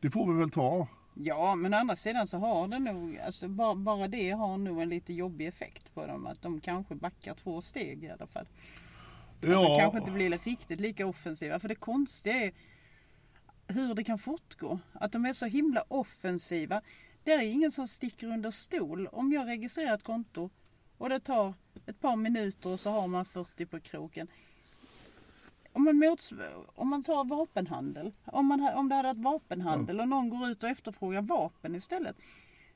det 0.00 0.10
får 0.10 0.32
vi 0.32 0.38
väl 0.38 0.50
ta. 0.50 0.88
Ja, 1.14 1.54
men 1.54 1.74
å 1.74 1.76
andra 1.76 1.96
sidan 1.96 2.26
så 2.26 2.38
har 2.38 2.68
det 2.68 2.78
nog, 2.78 3.18
alltså 3.18 3.48
bara, 3.48 3.74
bara 3.74 4.08
det 4.08 4.30
har 4.30 4.58
nog 4.58 4.82
en 4.82 4.88
lite 4.88 5.12
jobbig 5.12 5.46
effekt 5.46 5.94
på 5.94 6.06
dem. 6.06 6.26
Att 6.26 6.42
de 6.42 6.60
kanske 6.60 6.94
backar 6.94 7.34
två 7.34 7.62
steg 7.62 8.04
i 8.04 8.10
alla 8.10 8.26
fall. 8.26 8.46
Att 9.42 9.48
de 9.48 9.78
kanske 9.78 9.98
inte 9.98 10.10
blir 10.10 10.38
riktigt 10.38 10.80
lika 10.80 11.06
offensiva. 11.06 11.58
För 11.58 11.68
det 11.68 11.74
konstiga 11.74 12.36
är 12.36 12.52
hur 13.66 13.94
det 13.94 14.04
kan 14.04 14.18
fortgå. 14.18 14.78
Att 14.92 15.12
de 15.12 15.26
är 15.26 15.32
så 15.32 15.46
himla 15.46 15.84
offensiva. 15.88 16.82
Det 17.24 17.32
är 17.32 17.42
ingen 17.42 17.72
som 17.72 17.88
sticker 17.88 18.26
under 18.26 18.50
stol. 18.50 19.06
Om 19.06 19.32
jag 19.32 19.48
registrerar 19.48 19.94
ett 19.94 20.02
konto 20.02 20.50
och 20.98 21.08
det 21.08 21.20
tar 21.20 21.54
ett 21.86 22.00
par 22.00 22.16
minuter 22.16 22.70
och 22.70 22.80
så 22.80 22.90
har 22.90 23.06
man 23.06 23.24
40 23.24 23.66
på 23.66 23.80
kroken. 23.80 24.28
Om 25.72 25.84
man, 25.84 25.96
mots, 25.96 26.32
om 26.74 26.88
man 26.88 27.02
tar 27.02 27.24
vapenhandel, 27.24 28.12
om, 28.24 28.46
man, 28.46 28.60
om 28.74 28.88
det 28.88 28.94
hade 28.94 29.08
varit 29.08 29.18
vapenhandel 29.18 30.00
och 30.00 30.08
någon 30.08 30.30
går 30.30 30.48
ut 30.48 30.62
och 30.62 30.68
efterfrågar 30.68 31.22
vapen 31.22 31.74
istället. 31.74 32.16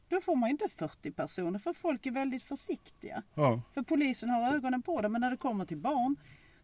Då 0.08 0.20
får 0.20 0.36
man 0.36 0.48
ju 0.48 0.50
inte 0.50 0.68
40 0.68 1.10
personer 1.10 1.58
för 1.58 1.72
folk 1.72 2.06
är 2.06 2.10
väldigt 2.10 2.42
försiktiga. 2.42 3.22
Ja. 3.34 3.60
För 3.74 3.82
polisen 3.82 4.30
har 4.30 4.54
ögonen 4.54 4.82
på 4.82 5.00
det 5.00 5.08
men 5.08 5.20
när 5.20 5.30
det 5.30 5.36
kommer 5.36 5.64
till 5.64 5.76
barn 5.76 6.16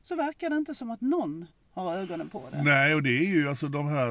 så 0.02 0.16
verkar 0.16 0.50
det 0.50 0.56
inte 0.56 0.74
som 0.74 0.90
att 0.90 1.00
någon 1.00 1.46
har 1.72 1.96
ögonen 1.98 2.28
på 2.28 2.42
det. 2.52 2.62
Nej, 2.62 2.94
och 2.94 3.02
det 3.02 3.18
är 3.18 3.24
ju 3.28 3.48
alltså 3.48 3.68
de 3.68 3.88
här 3.88 4.08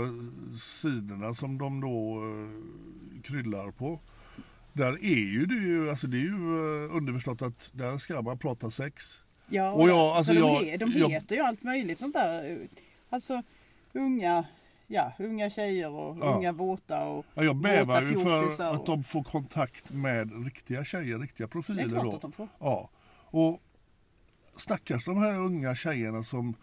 sidorna 0.60 1.34
som 1.34 1.58
de 1.58 1.82
då 1.82 2.23
eh, 2.23 3.21
kryllar 3.21 3.71
på. 3.71 3.99
Där 4.73 4.93
är 4.93 5.15
ju 5.32 5.45
det 5.45 5.56
ju, 5.56 5.89
alltså 5.89 6.08
det 6.08 6.17
är 6.17 6.21
ju 6.21 6.86
eh, 6.86 6.95
underförstått 6.95 7.41
att 7.41 7.69
där 7.73 7.97
ska 7.97 8.21
man 8.21 8.38
prata 8.38 8.71
sex. 8.71 9.19
Ja, 9.49 9.71
Och 9.71 9.89
jag- 9.89 9.97
alltså 10.17 10.34
så 10.34 10.39
de, 10.39 10.65
jag- 10.69 10.80
de 10.80 10.91
jag- 10.91 11.10
heter 11.10 11.36
ju 11.36 11.41
allt 11.41 11.63
möjligt 11.63 11.99
sånt 11.99 12.13
där. 12.15 12.67
Alltså 13.10 13.43
unga, 13.93 14.43
ja, 14.88 15.12
unga 15.19 15.49
tjejer 15.49 15.89
och 15.89 16.17
Ja. 16.21 16.36
unga 16.36 16.51
våta 16.51 17.06
och 17.06 17.25
Ja, 17.34 17.43
jag 17.43 17.56
bävar 17.56 18.01
ju 18.01 18.17
för 18.17 18.63
att 18.63 18.80
och- 18.80 18.86
de 18.86 19.04
får 19.04 19.23
kontakt 19.23 19.91
med 19.91 20.43
riktiga 20.45 20.86
tjejer, 20.86 21.19
riktiga 21.19 21.47
Det 21.47 21.51
profiler 21.51 21.84
är 21.84 21.89
klart 21.89 22.04
då. 22.04 22.15
att 22.15 22.21
de 22.21 22.32
får. 22.32 22.47
Ja. 22.60 22.89
Och 23.13 23.62
stackars 24.62 25.06
de 25.06 25.17
här 25.17 25.38
unga 25.38 25.76
tjejerna 25.76 26.24
som 26.24 26.56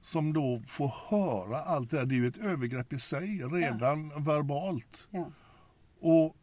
som 0.00 0.32
då 0.32 0.62
får 0.66 0.94
höra 1.10 1.58
allt 1.58 1.90
det 1.90 1.98
här. 1.98 2.04
Det 2.06 2.14
är 2.14 2.16
ju 2.16 2.26
ett 2.26 2.36
övergrepp 2.36 2.92
i 2.92 2.98
sig 2.98 3.38
redan 3.52 4.24
verbalt. 4.24 5.08
Ja. 5.10 5.30
Och 6.00 6.36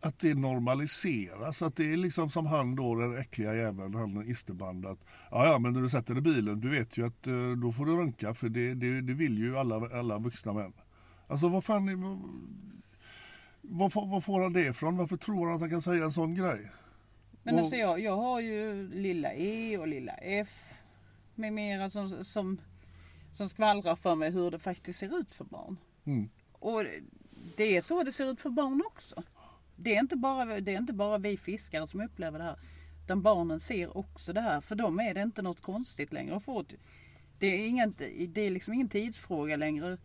att 0.00 0.18
det 0.18 0.34
normaliseras. 0.34 1.62
Att 1.62 1.76
det 1.76 1.92
är 1.92 1.96
liksom 1.96 2.30
som 2.30 2.46
han 2.46 2.76
då, 2.76 2.94
den 2.94 3.16
äckliga 3.18 3.54
jäveln, 3.54 3.94
han 3.94 4.22
Isterband. 4.30 4.86
Att, 4.86 4.98
ja, 5.30 5.46
ja, 5.46 5.58
men 5.58 5.72
när 5.72 5.80
du 5.80 5.88
sätter 5.88 6.14
dig 6.14 6.18
i 6.18 6.34
bilen, 6.34 6.60
du 6.60 6.68
vet 6.68 6.96
ju 6.98 7.06
att 7.06 7.26
eh, 7.26 7.50
då 7.62 7.72
får 7.72 7.86
du 7.86 7.96
runka 7.96 8.34
för 8.34 8.48
det, 8.48 8.74
det, 8.74 9.00
det 9.00 9.12
vill 9.14 9.38
ju 9.38 9.58
alla, 9.58 9.76
alla 9.76 10.18
vuxna 10.18 10.52
män. 10.52 10.72
Alltså 11.26 11.48
vad 11.48 11.64
fan, 11.64 11.88
är, 11.88 11.96
vad, 11.96 12.18
vad, 13.60 13.92
får- 13.92 14.06
vad 14.06 14.24
får 14.24 14.42
han 14.42 14.52
det 14.52 14.66
ifrån? 14.66 14.96
Varför 14.96 15.16
tror 15.16 15.46
han 15.46 15.54
att 15.54 15.60
han 15.60 15.70
kan 15.70 15.82
säga 15.82 16.04
en 16.04 16.12
sån 16.12 16.34
grej? 16.34 16.70
Men 17.46 17.54
Och- 17.54 17.60
alltså 17.60 17.76
jag, 17.76 18.00
jag 18.00 18.16
har 18.16 18.40
ju 18.40 18.88
lilla 18.88 19.34
E 19.34 19.78
och 19.78 19.88
lilla 19.88 20.12
F 20.12 20.74
med 21.34 21.52
mera 21.52 21.90
som, 21.90 22.24
som, 22.24 22.60
som 23.32 23.48
skvallrar 23.48 23.96
för 23.96 24.14
mig 24.14 24.30
hur 24.30 24.50
det 24.50 24.58
faktiskt 24.58 24.98
ser 24.98 25.18
ut 25.20 25.32
för 25.32 25.44
barn. 25.44 25.76
Mm. 26.04 26.28
Och 26.52 26.84
det 27.56 27.76
är 27.76 27.80
så 27.80 28.02
det 28.02 28.12
ser 28.12 28.30
ut 28.30 28.40
för 28.40 28.50
barn 28.50 28.82
också. 28.86 29.22
Det 29.76 29.94
är 29.94 30.00
inte 30.00 30.16
bara, 30.16 30.60
det 30.60 30.74
är 30.74 30.78
inte 30.78 30.92
bara 30.92 31.18
vi 31.18 31.36
fiskare 31.36 31.86
som 31.86 32.00
upplever 32.00 32.38
det 32.38 32.44
här. 32.44 32.58
Utan 33.04 33.22
barnen 33.22 33.60
ser 33.60 33.96
också 33.96 34.32
det 34.32 34.40
här. 34.40 34.60
För 34.60 34.74
dem 34.74 35.00
är 35.00 35.14
det 35.14 35.22
inte 35.22 35.42
något 35.42 35.60
konstigt 35.60 36.12
längre 36.12 36.36
att 36.36 36.44
få 36.44 36.60
ett 36.60 36.74
det 37.38 37.46
är, 37.46 37.68
ingen, 37.68 37.94
det 38.28 38.40
är 38.40 38.50
liksom 38.50 38.74
ingen 38.74 38.88
tidsfråga 38.88 39.56
längre. 39.56 39.98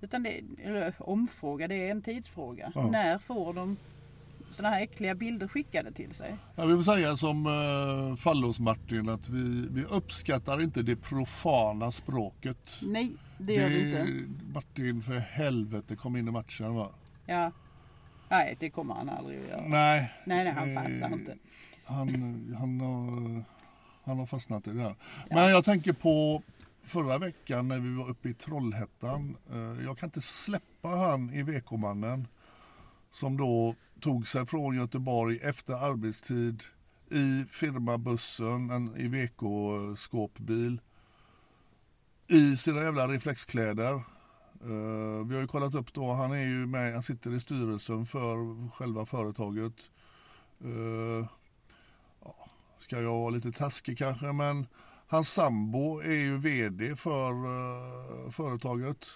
Utan 0.00 0.22
det 0.22 0.40
eller 0.62 0.94
omfråga, 0.98 1.68
det 1.68 1.74
är 1.74 1.90
en 1.90 2.02
tidsfråga. 2.02 2.72
Ja. 2.74 2.90
När 2.90 3.18
får 3.18 3.54
de 3.54 3.76
sådana 4.50 4.74
här 4.74 4.82
äckliga 4.82 5.14
bilder 5.14 5.48
skickade 5.48 5.92
till 5.92 6.14
sig? 6.14 6.36
Jag 6.56 6.66
vill 6.66 6.84
säga 6.84 7.16
som 7.16 7.46
uh, 7.46 8.16
Fallos-Martin 8.16 9.08
att 9.08 9.28
vi, 9.28 9.66
vi 9.70 9.84
uppskattar 9.84 10.62
inte 10.62 10.82
det 10.82 10.96
profana 10.96 11.92
språket. 11.92 12.70
Nej, 12.82 13.12
det 13.38 13.54
gör 13.54 13.68
vi 13.68 13.78
inte. 13.88 14.32
Martin, 14.54 15.02
för 15.02 15.18
helvete, 15.18 15.96
kom 15.96 16.16
in 16.16 16.28
i 16.28 16.30
matchen 16.30 16.74
va? 16.74 16.90
Ja. 17.26 17.52
Nej, 18.28 18.56
det 18.60 18.70
kommer 18.70 18.94
han 18.94 19.08
aldrig 19.08 19.40
att 19.42 19.48
göra. 19.48 19.66
Nej. 19.66 20.12
Nej, 20.24 20.44
nej, 20.44 20.52
han 20.52 20.68
eh, 20.76 20.82
fattar 21.00 21.14
inte. 21.14 21.36
Han, 21.84 22.08
han, 22.58 22.80
har, 22.80 23.42
han 24.04 24.18
har 24.18 24.26
fastnat 24.26 24.66
i 24.66 24.70
det 24.70 24.82
här. 24.82 24.94
Men 25.30 25.50
jag 25.50 25.64
tänker 25.64 25.92
på 25.92 26.42
förra 26.84 27.18
veckan 27.18 27.68
när 27.68 27.78
vi 27.78 27.94
var 27.94 28.08
uppe 28.10 28.28
i 28.28 28.34
Trollhättan. 28.34 29.36
Eh, 29.52 29.84
Jag 29.84 29.98
kan 29.98 30.06
inte 30.06 30.20
släppa 30.20 30.88
han 30.88 31.30
i 31.30 31.42
VK-mannen 31.42 32.28
som 33.12 33.36
då 33.36 33.74
tog 34.00 34.28
sig 34.28 34.46
från 34.46 34.76
Göteborg 34.76 35.38
efter 35.42 35.74
arbetstid 35.74 36.62
i 37.10 37.44
firmabussen, 37.50 38.70
en 38.70 38.96
Iveco-skåpbil. 38.96 40.80
i 42.28 42.56
sina 42.56 42.82
jävla 42.82 43.08
reflexkläder. 43.08 43.94
Uh, 44.64 45.26
vi 45.26 45.34
har 45.34 45.40
ju 45.40 45.46
kollat 45.46 45.74
upp 45.74 45.92
då, 45.92 46.12
han 46.12 46.32
är 46.32 46.44
ju 46.44 46.66
med, 46.66 46.92
han 46.92 47.02
sitter 47.02 47.34
i 47.34 47.40
styrelsen 47.40 48.06
för 48.06 48.68
själva 48.70 49.06
företaget. 49.06 49.90
Uh, 50.64 51.26
ja, 52.24 52.48
ska 52.80 53.00
jag 53.00 53.10
vara 53.10 53.30
lite 53.30 53.52
taskig 53.52 53.98
kanske, 53.98 54.32
men 54.32 54.66
hans 55.06 55.32
sambo 55.32 56.00
är 56.00 56.16
ju 56.16 56.38
VD 56.38 56.96
för 56.96 57.32
uh, 57.32 58.30
företaget. 58.30 59.06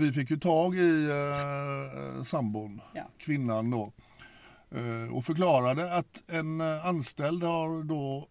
Vi 0.00 0.12
fick 0.12 0.30
ju 0.30 0.38
tag 0.38 0.76
i 0.76 1.08
eh, 1.10 2.22
sambon, 2.24 2.80
Ja. 2.92 3.02
kvinnan 3.18 3.70
då, 3.70 3.92
eh, 4.70 5.14
och 5.14 5.24
förklarade 5.24 5.96
att 5.96 6.22
en 6.26 6.60
eh, 6.60 6.86
anställd 6.86 7.42
har 7.42 7.82
då 7.82 8.28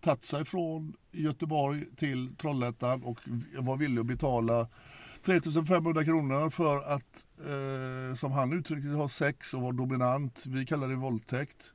tagit 0.00 0.24
sig 0.24 0.44
från 0.44 0.96
Göteborg 1.12 1.84
till 1.96 2.36
Trollhättan 2.36 3.02
och 3.02 3.18
var 3.58 3.76
villig 3.76 4.00
att 4.00 4.06
betala 4.06 4.68
3500 5.24 6.04
kronor 6.04 6.50
för 6.50 6.78
att, 6.94 7.26
eh, 7.38 8.16
som 8.16 8.32
han 8.32 8.52
uttryckte 8.52 8.88
ha 8.88 9.08
sex 9.08 9.54
och 9.54 9.62
vara 9.62 9.72
dominant. 9.72 10.46
Vi 10.46 10.66
kallar 10.66 10.88
det 10.88 10.94
våldtäkt. 10.96 11.72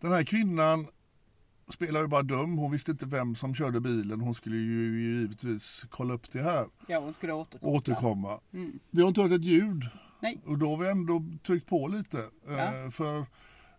Den 0.00 0.12
här 0.12 0.24
kvinnan 0.24 0.86
spelar 1.72 2.00
ju 2.00 2.06
bara 2.06 2.22
dum. 2.22 2.58
Hon 2.58 2.70
visste 2.72 2.90
inte 2.90 3.06
vem 3.06 3.34
som 3.36 3.54
körde 3.54 3.80
bilen. 3.80 4.20
Hon 4.20 4.34
skulle 4.34 4.56
ju 4.56 5.00
givetvis 5.02 5.84
kolla 5.90 6.14
upp 6.14 6.32
det 6.32 6.42
här. 6.42 6.66
Ja, 6.88 6.98
hon 7.00 7.14
skulle 7.14 7.32
återkomma. 7.32 7.72
Återkomma. 7.72 8.40
Mm. 8.52 8.78
Vi 8.90 9.00
har 9.02 9.08
inte 9.08 9.20
hört 9.22 9.32
ett 9.32 9.44
ljud. 9.44 9.82
Nej. 10.20 10.40
Och 10.46 10.58
då 10.58 10.70
har 10.70 10.76
vi 10.76 10.88
ändå 10.88 11.22
tryckt 11.46 11.66
på 11.66 11.88
lite. 11.88 12.18
Eh, 12.48 12.54
Ja. 12.54 12.90
För 12.90 13.26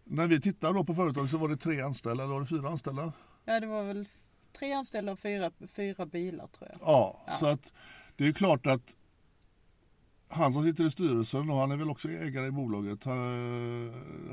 när 0.03 0.27
vi 0.27 0.41
tittade 0.41 0.73
då 0.73 0.83
på 0.83 0.95
företaget 0.95 1.31
så 1.31 1.37
var 1.37 1.49
det 1.49 1.57
tre 1.57 1.81
anställda. 1.81 2.23
Eller 2.23 2.33
var 2.33 2.41
det 2.41 2.47
fyra 2.47 2.69
anställda? 2.69 3.13
Ja, 3.45 3.59
det 3.59 3.67
var 3.67 3.83
väl 3.83 4.07
tre 4.59 4.73
anställda 4.73 5.11
och 5.11 5.19
fyra, 5.19 5.51
fyra 5.75 6.05
bilar 6.05 6.47
tror 6.47 6.69
jag. 6.71 6.79
Ja, 6.81 7.23
Ja. 7.27 7.33
så 7.39 7.45
att 7.45 7.73
det 8.15 8.27
är 8.27 8.31
klart 8.33 8.67
att 8.67 8.95
han 10.29 10.53
som 10.53 10.63
sitter 10.63 10.83
i 10.85 10.91
styrelsen 10.91 11.49
och 11.49 11.55
han 11.55 11.71
är 11.71 11.75
väl 11.77 11.89
också 11.89 12.09
ägare 12.09 12.47
i 12.47 12.51
bolaget. 12.51 13.03
Han, 13.03 13.17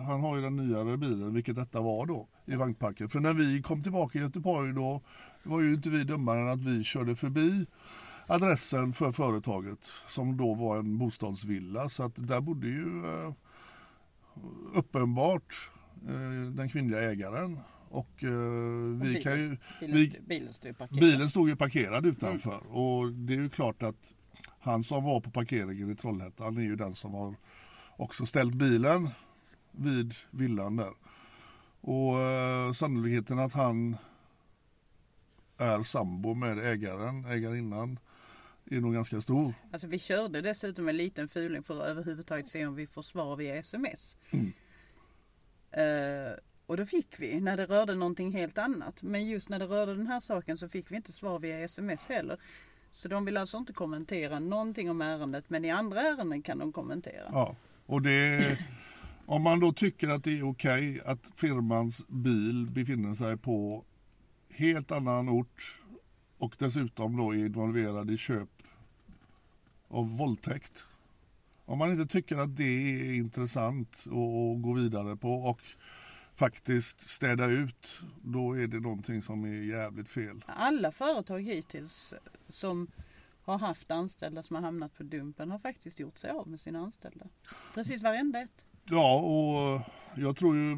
han 0.07 0.21
har 0.21 0.37
ju 0.37 0.43
den 0.43 0.57
nyare 0.57 0.97
bilen, 0.97 1.35
vilket 1.35 1.57
detta 1.57 1.81
var 1.81 2.07
då, 2.07 2.29
i 2.47 2.55
vagnparken. 2.57 3.09
För 3.09 3.21
när 3.21 3.33
vi 3.33 3.63
kom 3.63 3.83
tillbaka 3.83 4.19
i 4.19 4.23
Göteborg 4.23 4.73
då 4.73 5.01
var 5.43 5.61
ju 5.61 5.75
inte 5.75 5.89
vi 5.89 6.05
dummare 6.05 6.41
än 6.41 6.49
att 6.49 6.65
vi 6.65 6.85
körde 6.85 7.15
förbi 7.15 7.67
adressen 8.27 8.93
för 8.93 9.13
företaget 9.13 9.91
som 10.09 10.37
då 10.37 10.55
var 10.55 10.79
en 10.79 10.99
bostadsvilla. 10.99 11.89
Så 11.89 12.03
att 12.03 12.13
där 12.17 12.41
bodde 12.41 12.67
ju 12.67 13.05
eh, 13.05 13.33
uppenbart 14.75 15.71
eh, 16.09 16.51
den 16.53 16.69
kvinnliga 16.69 17.01
ägaren. 17.11 17.59
Och 17.89 18.25
eh, 18.25 18.31
vi 19.03 19.21
kan 19.23 19.41
ju... 19.41 19.57
bilen, 19.81 19.97
vi- 19.97 20.21
bilen 20.27 20.53
stod 20.53 20.69
ju 20.69 20.75
parkerad. 20.75 21.01
Bilen 21.01 21.31
stod 21.31 21.49
ju 21.49 21.57
parkerad 21.57 22.07
utanför 22.07 22.61
och 22.77 23.13
det 23.13 23.33
är 23.33 23.39
ju 23.39 23.49
klart 23.49 23.83
att 23.83 24.15
han 24.59 24.85
som 24.85 25.05
var 25.05 25.21
på 25.21 25.31
parkeringen 25.31 25.91
i 25.91 25.97
Trollhättan 25.97 26.57
är 26.57 26.63
ju 26.63 26.77
den 26.77 26.95
som 26.95 27.15
har 27.15 27.35
också 27.97 28.27
ställt 28.27 28.55
bilen 28.55 29.09
vid 29.71 30.15
villan 30.31 30.77
där. 30.77 30.93
Och 31.81 32.21
eh, 32.21 32.73
sannolikheten 32.73 33.39
att 33.39 33.53
han 33.53 33.97
är 35.57 35.83
sambo 35.83 36.35
med 36.35 36.59
ägaren, 36.59 37.25
ägarinnan, 37.25 37.99
är 38.71 38.81
nog 38.81 38.95
ganska 38.95 39.21
stor. 39.21 39.55
Alltså 39.73 39.87
vi 39.87 39.99
körde 39.99 40.41
dessutom 40.41 40.89
en 40.89 40.97
liten 40.97 41.29
fuling 41.29 41.63
för 41.63 41.83
att 41.83 41.89
överhuvudtaget 41.89 42.49
se 42.49 42.67
om 42.67 42.75
vi 42.75 42.87
får 42.87 43.03
svar 43.03 43.37
via 43.37 43.57
sms. 43.57 44.17
Mm. 44.31 44.53
Eh, 45.71 46.33
och 46.67 46.77
då 46.77 46.87
fick 46.87 47.21
vi 47.21 47.41
när 47.41 47.57
det 47.57 47.67
rörde 47.67 47.95
någonting 47.95 48.33
helt 48.33 48.59
annat. 48.59 49.03
Men 49.03 49.27
just 49.27 49.49
när 49.49 49.59
det 49.59 49.67
rörde 49.67 49.95
den 49.95 50.07
här 50.07 50.21
saken 50.21 50.57
så 50.57 50.69
fick 50.69 50.91
vi 50.91 50.97
inte 50.97 51.13
svar 51.13 51.39
via 51.39 51.61
sms 51.61 52.09
heller. 52.09 52.39
Så 52.95 53.09
de 53.09 53.25
vill 53.25 53.37
alltså 53.37 53.57
inte 53.57 53.73
kommentera 53.73 54.39
någonting 54.39 54.91
om 54.91 55.01
ärendet 55.01 55.51
men 55.51 55.65
i 55.65 55.71
andra 55.71 56.01
ärenden 56.01 56.43
kan 56.43 56.59
de 56.59 56.73
kommentera. 56.73 57.31
Ja, 57.33 57.57
och 57.87 58.03
det, 58.03 58.59
om 59.27 59.43
man 59.43 59.61
då 59.61 59.73
tycker 59.73 60.09
att 60.09 60.25
det 60.25 60.39
är 60.39 60.49
okej 60.51 61.01
att 61.07 61.33
firmans 61.37 62.09
bil 62.09 62.71
befinner 62.71 63.15
sig 63.15 63.37
på 63.37 63.85
helt 64.51 64.93
annan 64.93 65.29
ort 65.29 65.79
och 66.39 66.55
dessutom 66.59 67.17
då 67.17 67.35
är 67.35 67.39
involverad 67.39 68.11
i 68.11 68.17
köp 68.17 68.49
av 69.89 70.17
våldtäkt. 70.17 70.87
Om 71.65 71.79
man 71.79 71.93
inte 71.93 72.13
tycker 72.13 72.37
att 72.37 72.57
det 72.57 72.65
är 72.65 73.15
intressant 73.15 74.05
att 74.07 74.63
gå 74.63 74.73
vidare 74.73 75.17
på 75.17 75.35
och 75.35 75.61
faktiskt 76.37 77.01
städa 77.01 77.47
ut, 77.47 78.01
då 78.23 78.53
är 78.53 78.66
det 78.66 78.81
någonting 78.81 79.23
som 79.23 79.44
är 79.44 79.62
jävligt 79.62 80.09
fel. 80.09 80.44
Alla 80.47 80.92
företag 80.92 81.40
hittills 81.40 82.14
som 82.49 82.87
har 83.42 83.59
haft 83.59 83.90
anställda 83.90 84.42
som 84.42 84.57
har 84.57 84.62
hamnat 84.62 84.97
på 84.97 85.03
Dumpen 85.03 85.51
har 85.51 85.59
faktiskt 85.59 86.01
gjort 86.01 86.18
sig 86.18 86.31
av 86.31 86.49
med 86.49 86.61
sina 86.61 86.79
anställda. 86.79 87.27
Precis 87.75 88.03
varenda 88.03 88.40
ett. 88.40 88.64
Ja, 88.85 89.20
och 89.20 89.81
jag 90.23 90.37
tror 90.37 90.57
ju 90.57 90.77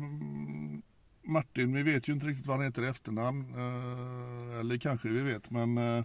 Martin, 1.23 1.75
vi 1.75 1.83
vet 1.83 2.09
ju 2.09 2.13
inte 2.13 2.27
riktigt 2.27 2.47
vad 2.47 2.57
han 2.57 2.67
heter 2.67 2.85
i 2.85 2.89
efternamn. 2.89 3.55
Eh, 3.55 4.61
eller 4.61 4.79
kanske 4.79 5.09
vi 5.09 5.21
vet, 5.21 5.51
men 5.51 5.79
eh, 5.79 6.05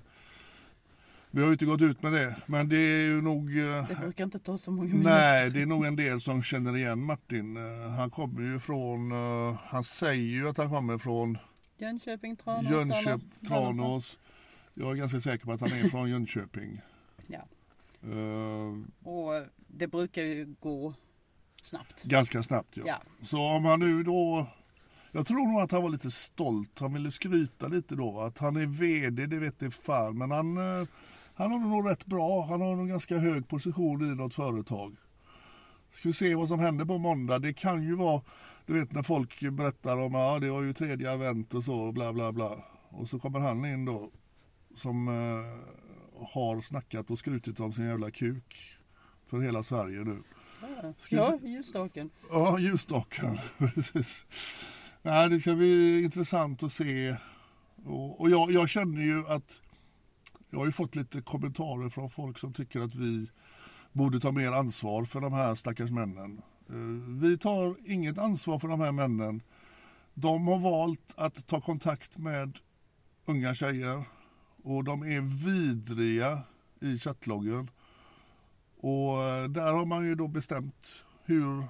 vi 1.32 1.40
har 1.42 1.48
ju 1.48 1.54
inte 1.54 1.66
gått 1.66 1.82
ut 1.82 2.04
med 2.04 2.14
det. 2.14 2.36
Men 2.46 2.70
det 2.70 2.78
är 2.78 3.02
ju 3.04 3.22
nog... 3.22 3.58
eh, 3.58 3.88
Det 3.88 3.96
brukar 4.02 4.24
inte 4.24 4.40
ta 4.40 4.58
så 4.58 4.72
många 4.72 4.88
minuter. 4.94 5.10
Nej, 5.10 5.50
det 5.50 5.62
är 5.62 5.66
nog 5.66 5.86
en 5.86 5.96
del 5.96 6.22
som 6.22 6.44
känner 6.44 6.78
igen 6.78 7.04
Martin. 7.04 7.58
Eh, 7.58 7.90
han 7.92 8.10
kommer 8.10 8.42
ju 8.42 8.60
från... 8.60 9.12
eh, 9.12 9.58
han 9.66 9.84
säger 9.84 10.24
ju 10.24 10.50
att 10.50 10.58
han 10.58 10.70
kommer 10.70 10.98
från 10.98 11.38
Jönköping, 11.78 12.36
Tranås, 12.36 12.72
Jönköping, 12.72 13.30
Tranås. 13.48 14.20
Jag 14.74 14.92
är 14.92 14.96
ganska 14.96 15.20
säker 15.20 15.46
på 15.46 15.52
att 15.52 15.62
han 15.62 15.72
är 15.72 15.90
från 15.90 16.10
Jönköping. 16.10 16.82
Ja. 17.28 17.48
Eh, 18.04 19.08
Och 19.08 19.46
det 19.68 19.88
brukar 19.88 20.22
ju 20.24 20.56
gå 20.60 20.94
snabbt. 21.64 22.04
Ganska 22.04 22.44
snabbt 22.44 22.78
ja. 22.78 22.84
Ja. 22.88 23.02
Så 23.24 23.42
om 23.42 23.66
han 23.66 23.80
nu 23.80 24.04
då... 24.04 24.48
Jag 25.12 25.28
tror 25.28 25.48
nog 25.52 25.62
att 25.62 25.72
han 25.72 25.84
var 25.84 25.90
lite 25.90 26.12
stolt. 26.12 26.80
Han 26.80 26.94
ville 26.94 27.12
skryta 27.12 27.68
lite 27.68 27.96
då. 27.96 28.20
Att 28.20 28.38
han 28.38 28.56
är 28.56 28.66
VD, 28.66 29.26
det 29.26 29.40
vet 29.40 29.60
det 29.60 29.72
fan. 29.72 30.18
Men 30.18 30.32
han, 30.32 30.58
han 31.42 31.62
har 31.62 31.70
nog 31.70 31.90
rätt 31.90 32.06
bra. 32.06 32.46
Han 32.46 32.62
har 32.62 32.76
nog 32.76 32.88
ganska 32.88 33.18
hög 33.18 33.48
position 33.48 34.12
i 34.12 34.16
något 34.16 34.34
företag. 34.34 34.96
Ska 35.92 36.10
vi 36.10 36.14
se 36.14 36.36
vad 36.36 36.48
som 36.48 36.60
händer 36.60 36.86
på 36.86 36.98
måndag. 36.98 37.40
Det 37.40 37.54
kan 37.54 37.84
ju 37.84 37.96
vara, 37.96 38.22
du 38.66 38.80
vet 38.80 38.92
när 38.92 39.04
folk 39.04 39.42
berättar 39.42 39.98
om 39.98 40.14
ja 40.14 40.40
det 40.40 40.50
var 40.50 40.62
ju 40.62 40.74
tredje 40.74 41.12
advent 41.12 41.54
och 41.54 41.64
så 41.64 41.92
bla 41.92 42.14
bla 42.14 42.32
bla. 42.32 42.64
Och 42.90 43.10
så 43.10 43.20
kommer 43.20 43.40
han 43.40 43.66
in 43.66 43.86
då 43.86 44.10
som 44.76 45.08
eh, 45.08 46.26
har 46.26 46.62
snackat 46.62 47.12
och 47.12 47.20
skrutit 47.20 47.60
om 47.60 47.74
sin 47.74 47.86
jävla 47.86 48.12
kuk 48.12 48.78
för 49.28 49.40
hela 49.40 49.64
Sverige 49.64 50.04
nu. 50.04 50.24
Ska 51.00 51.16
Ja, 51.16 51.40
ljusstaken. 51.44 52.10
Ja, 52.32 52.60
ljusstaken. 52.60 53.40
Precis. 53.58 54.26
Nej, 55.02 55.30
det 55.30 55.40
ska 55.40 55.56
bli 55.56 56.04
intressant 56.04 56.64
att 56.64 56.72
se. 56.72 57.16
Och, 57.86 58.22
och 58.22 58.30
jag, 58.30 58.52
jag 58.52 58.70
känner 58.70 59.02
ju 59.02 59.28
att 59.28 59.62
jag 60.52 60.60
har 60.60 60.66
ju 60.66 60.72
fått 60.72 60.96
lite 60.96 61.22
kommentarer 61.22 61.90
från 61.90 62.10
folk 62.10 62.40
som 62.40 62.54
tycker 62.54 62.80
att 62.80 62.96
vi 62.96 63.30
borde 63.92 64.20
ta 64.20 64.32
mer 64.32 64.52
ansvar 64.52 65.06
för 65.06 65.22
de 65.22 65.34
här 65.34 65.56
stackars 65.56 65.92
männen. 65.92 66.42
Eh, 66.70 67.20
vi 67.22 67.38
tar 67.38 67.76
inget 67.86 68.18
ansvar 68.18 68.60
för 68.60 68.68
de 68.68 68.80
här 68.80 68.92
männen. 68.92 69.42
De 70.14 70.48
har 70.48 70.60
valt 70.60 71.14
att 71.18 71.48
ta 71.48 71.62
kontakt 71.62 72.18
med 72.18 72.58
unga 73.26 73.54
tjejer 73.54 74.04
och 74.64 74.84
de 74.84 75.04
är 75.04 75.22
vidriga 75.46 76.40
i 76.80 77.00
chattloggen. 77.00 77.70
Och 78.78 79.24
eh, 79.24 79.44
där 79.50 79.74
har 79.74 79.86
man 79.86 80.06
ju 80.06 80.16
då 80.16 80.28
bestämt 80.28 81.04
hur 81.24 81.66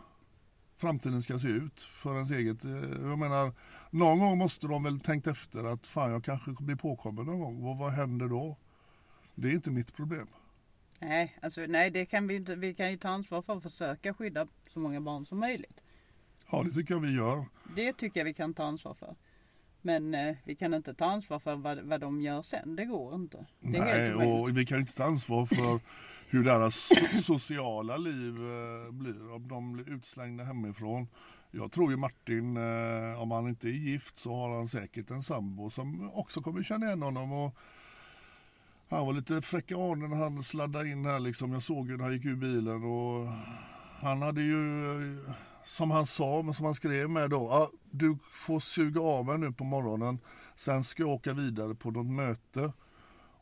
framtiden 0.78 1.22
ska 1.22 1.40
se 1.40 1.48
ut 1.48 1.80
för 1.80 2.16
ens 2.16 2.32
eget. 2.32 2.66
Eh, 2.66 2.72
jag 3.02 3.20
menar, 3.20 3.54
någon 3.90 4.20
gång 4.20 4.38
måste 4.38 4.68
de 4.68 4.84
väl 4.84 5.00
tänkt 5.00 5.28
efter 5.28 5.64
att 5.64 5.88
fan 5.88 6.12
jag 6.12 6.24
kanske 6.24 6.52
blir 6.60 6.76
påkommen 6.76 7.26
någon 7.26 7.40
gång. 7.40 7.64
Vad, 7.64 7.78
vad 7.78 7.92
händer 7.92 8.28
då? 8.28 8.58
Det 9.36 9.48
är 9.48 9.52
inte 9.52 9.72
mitt 9.72 9.94
problem. 9.94 10.28
Nej, 11.00 11.38
alltså, 11.42 11.62
nej 11.68 11.92
det 11.92 12.06
kan 12.06 12.28
vi 12.28 12.36
inte. 12.36 12.56
Vi 12.56 12.74
kan 12.74 12.92
ju 12.92 12.98
ta 12.98 13.10
ansvar 13.10 13.42
för 13.42 13.58
att 13.58 13.64
försöka 13.64 14.14
skydda 14.14 14.48
så 14.66 14.80
många 14.80 15.02
barn 15.02 15.26
som 15.26 15.40
möjligt. 15.40 15.84
Ja, 16.52 16.64
det 16.64 16.70
tycker 16.70 16.94
jag 16.94 17.02
vi 17.02 17.16
gör. 17.16 17.46
Det 17.76 17.94
tycker 17.94 18.20
jag 18.20 18.26
vi 18.26 18.34
kan 18.34 18.54
ta 18.54 18.64
ansvar 18.64 18.94
för. 18.94 19.16
Men 19.82 20.16
eh, 20.16 20.36
vi 20.44 20.56
kan 20.56 20.74
inte 20.74 20.94
ta 20.94 21.06
ansvar 21.06 21.40
för 21.40 21.56
vad, 21.56 21.80
vad 21.80 22.02
de 22.02 22.22
gör 22.22 22.42
sen. 22.42 22.76
Det 22.76 22.86
går 22.86 23.16
inte. 23.16 23.46
Det 23.60 23.80
Nej, 23.80 24.14
och 24.14 24.58
vi 24.58 24.66
kan 24.66 24.80
inte 24.80 24.94
ta 24.94 25.04
ansvar 25.04 25.46
för 25.46 25.80
hur 26.30 26.44
deras 26.44 26.90
sociala 27.24 27.98
liv 27.98 28.36
eh, 28.36 28.92
blir. 28.92 29.34
Om 29.34 29.48
de 29.48 29.74
blir 29.74 29.90
utslängda 29.90 30.44
hemifrån. 30.44 31.08
Jag 31.52 31.72
tror 31.72 31.92
ju 31.92 31.98
Martin, 31.98 32.58
eh, 32.58 33.22
om 33.22 33.32
han 33.32 33.48
inte 33.48 33.68
är 33.68 33.72
gift 33.72 34.20
så 34.20 34.36
har 34.36 34.56
han 34.56 34.68
säkert 34.68 35.12
en 35.12 35.24
sambo 35.24 35.70
som 35.70 36.12
också 36.14 36.42
kommer 36.42 36.64
känna 36.64 36.86
igen 36.86 37.02
honom. 37.02 37.32
Och 37.32 37.58
han 38.96 39.06
var 39.06 39.14
lite 39.14 39.42
fräcka 39.42 39.76
anen 39.76 40.10
när 40.10 40.18
han 40.18 40.44
sladdade 40.44 40.90
in 40.90 41.06
här 41.06 41.20
liksom. 41.20 41.54
Jag 41.54 41.64
såg 41.64 41.90
ju 41.90 41.98
när 41.98 42.04
han 42.04 42.14
gick 42.14 42.26
ur 42.26 42.36
bilen 42.36 42.84
och 42.84 43.28
han 44.00 44.22
hade 44.22 44.42
ju, 44.42 45.26
som 45.66 45.92
han 45.92 46.06
sa, 46.06 46.42
men 46.42 46.54
som 46.54 46.66
han 46.66 46.76
skrev 46.76 47.10
med 47.10 47.30
då. 47.30 47.52
Ah, 47.52 47.72
du 47.92 48.18
får 48.32 48.60
suga 48.60 49.02
av 49.02 49.26
mig 49.26 49.38
nu 49.38 49.52
på 49.52 49.64
morgonen. 49.64 50.20
Sen 50.56 50.84
ska 50.84 51.04
jag 51.04 51.10
åka 51.10 51.34
vidare 51.34 51.76
på 51.76 51.92
något 51.92 52.08
möte. 52.08 52.74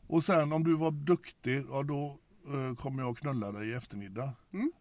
Och 0.06 0.24
sen 0.24 0.52
om 0.52 0.64
du 0.64 0.74
var 0.74 0.90
duktig, 0.90 1.64
ja 1.70 1.82
då 1.82 2.18
eh, 2.46 2.76
kommer 2.76 3.02
jag 3.02 3.18
knulla 3.18 3.52
dig 3.52 3.68
i 3.68 3.72
eftermiddag. 3.72 4.32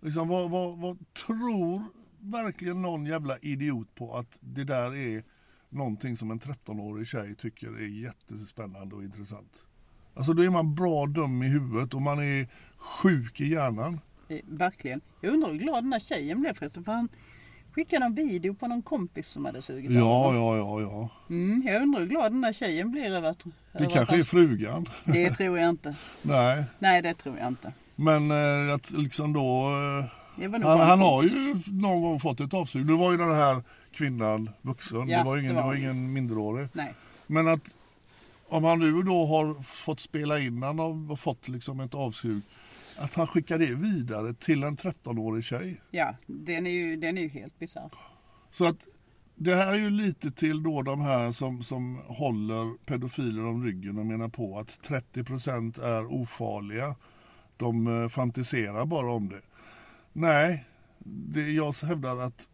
Liksom, 0.01 0.27
vad, 0.27 0.49
vad, 0.49 0.77
vad 0.77 1.13
tror 1.13 1.83
verkligen 2.19 2.81
någon 2.81 3.05
jävla 3.05 3.37
idiot 3.37 3.95
på 3.95 4.15
att 4.15 4.37
det 4.41 4.63
där 4.63 4.95
är 4.95 5.23
någonting 5.69 6.17
som 6.17 6.31
en 6.31 6.39
13-årig 6.39 7.07
tjej 7.07 7.35
tycker 7.35 7.67
är 7.67 7.87
jättespännande 7.87 8.95
och 8.95 9.03
intressant? 9.03 9.65
Alltså 10.19 10.33
då 10.33 10.43
är 10.43 10.49
man 10.49 10.75
bra 10.75 11.05
dum 11.05 11.43
i 11.43 11.47
huvudet 11.47 11.93
och 11.93 12.01
man 12.01 12.19
är 12.19 12.47
sjuk 12.77 13.41
i 13.41 13.47
hjärnan. 13.47 13.99
Verkligen. 14.45 15.01
Jag 15.21 15.33
undrar 15.33 15.51
hur 15.51 15.57
glad 15.59 15.83
den 15.83 15.89
där 15.89 15.99
tjejen 15.99 16.41
blev 16.41 16.53
förresten. 16.53 16.83
För 16.83 16.91
han 16.91 17.09
skickade 17.71 18.05
en 18.05 18.15
video 18.15 18.53
på 18.53 18.67
någon 18.67 18.81
kompis 18.81 19.27
som 19.27 19.45
hade 19.45 19.61
sugit 19.61 19.91
Ja, 19.91 20.33
ja, 20.35 20.57
ja, 20.57 20.81
ja. 20.81 21.09
Mm, 21.29 21.63
jag 21.67 21.81
undrar 21.81 21.99
hur 22.01 22.07
glad 22.07 22.31
den 22.31 22.41
där 22.41 22.53
tjejen 22.53 22.91
blir 22.91 23.05
över 23.05 23.29
att... 23.29 23.43
Det 23.43 23.51
över 23.79 23.89
kanske 23.89 24.15
att 24.15 24.21
är 24.21 24.25
frugan. 24.25 24.85
Det 25.05 25.31
tror 25.31 25.59
jag 25.59 25.69
inte. 25.69 25.95
Nej, 26.21 26.63
Nej, 26.79 27.01
det 27.01 27.13
tror 27.13 27.37
jag 27.37 27.47
inte. 27.47 27.73
men 27.95 28.31
eh, 28.31 28.73
att 28.75 28.91
liksom 28.91 29.33
då... 29.33 29.69
Eh, 30.39 30.51
Det 30.51 30.67
han, 30.67 30.79
han 30.79 30.99
har 30.99 31.23
ju 31.23 31.55
någon 31.67 32.01
gång 32.01 32.19
fått 32.19 32.39
ett 32.39 32.53
avsug. 32.53 32.85
Nu 32.85 32.93
var 32.93 33.11
ju 33.11 33.17
den 33.17 33.35
här 33.35 33.63
kvinnan 33.91 34.49
vuxen. 34.61 35.09
Ja, 35.09 35.17
det 35.17 35.23
var, 35.23 35.37
ingen, 35.37 35.55
det 35.55 35.61
det 35.61 35.67
var 35.67 35.75
ingen 35.75 36.13
minderårig. 36.13 36.67
Nej. 36.73 36.93
Men 37.27 37.47
att 37.47 37.75
om 38.49 38.63
han 38.63 38.79
nu 38.79 39.03
då 39.03 39.25
har 39.25 39.63
fått 39.63 39.99
spela 39.99 40.39
in, 40.39 40.63
han 40.63 40.79
har 40.79 41.15
fått 41.15 41.47
liksom 41.47 41.79
ett 41.79 41.95
avsug. 41.95 42.41
Att 42.97 43.13
han 43.13 43.27
skickar 43.27 43.59
det 43.59 43.75
vidare 43.75 44.33
till 44.33 44.63
en 44.63 44.77
13-årig 44.77 45.43
tjej. 45.43 45.81
Ja, 45.91 46.15
den 46.25 46.67
är 46.67 46.71
ju, 46.71 46.95
den 46.95 47.17
är 47.17 47.21
ju 47.21 47.29
helt 47.29 47.59
bisarr. 47.59 47.91
Så 48.51 48.65
att 48.65 48.87
det 49.35 49.55
här 49.55 49.73
är 49.73 49.77
ju 49.77 49.89
lite 49.89 50.31
till 50.31 50.63
då 50.63 50.81
de 50.81 51.01
här 51.01 51.31
som, 51.31 51.63
som 51.63 52.01
håller 52.07 52.77
pedofiler 52.85 53.45
om 53.45 53.63
ryggen 53.63 53.97
och 53.97 54.05
menar 54.05 54.29
på 54.29 54.59
att 54.59 54.79
30% 54.87 55.83
är 55.83 56.13
ofarliga. 56.13 56.95
De 57.57 58.03
eh, 58.03 58.09
fantiserar 58.09 58.85
bara 58.85 59.11
om 59.11 59.29
det. 59.29 59.41
Nej, 60.13 60.65
det, 61.05 61.51
jag 61.51 61.73
hävdar 61.73 62.17
att 62.17 62.49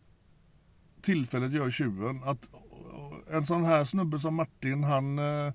tillfället 1.01 1.51
gör 1.51 1.71
tjuven. 1.71 2.23
Att 2.23 2.53
eh, 2.53 3.35
en 3.35 3.45
sån 3.45 3.65
här 3.65 3.85
snubbe 3.85 4.19
som 4.19 4.35
Martin, 4.35 4.83
han, 4.83 5.19
eh, 5.19 5.53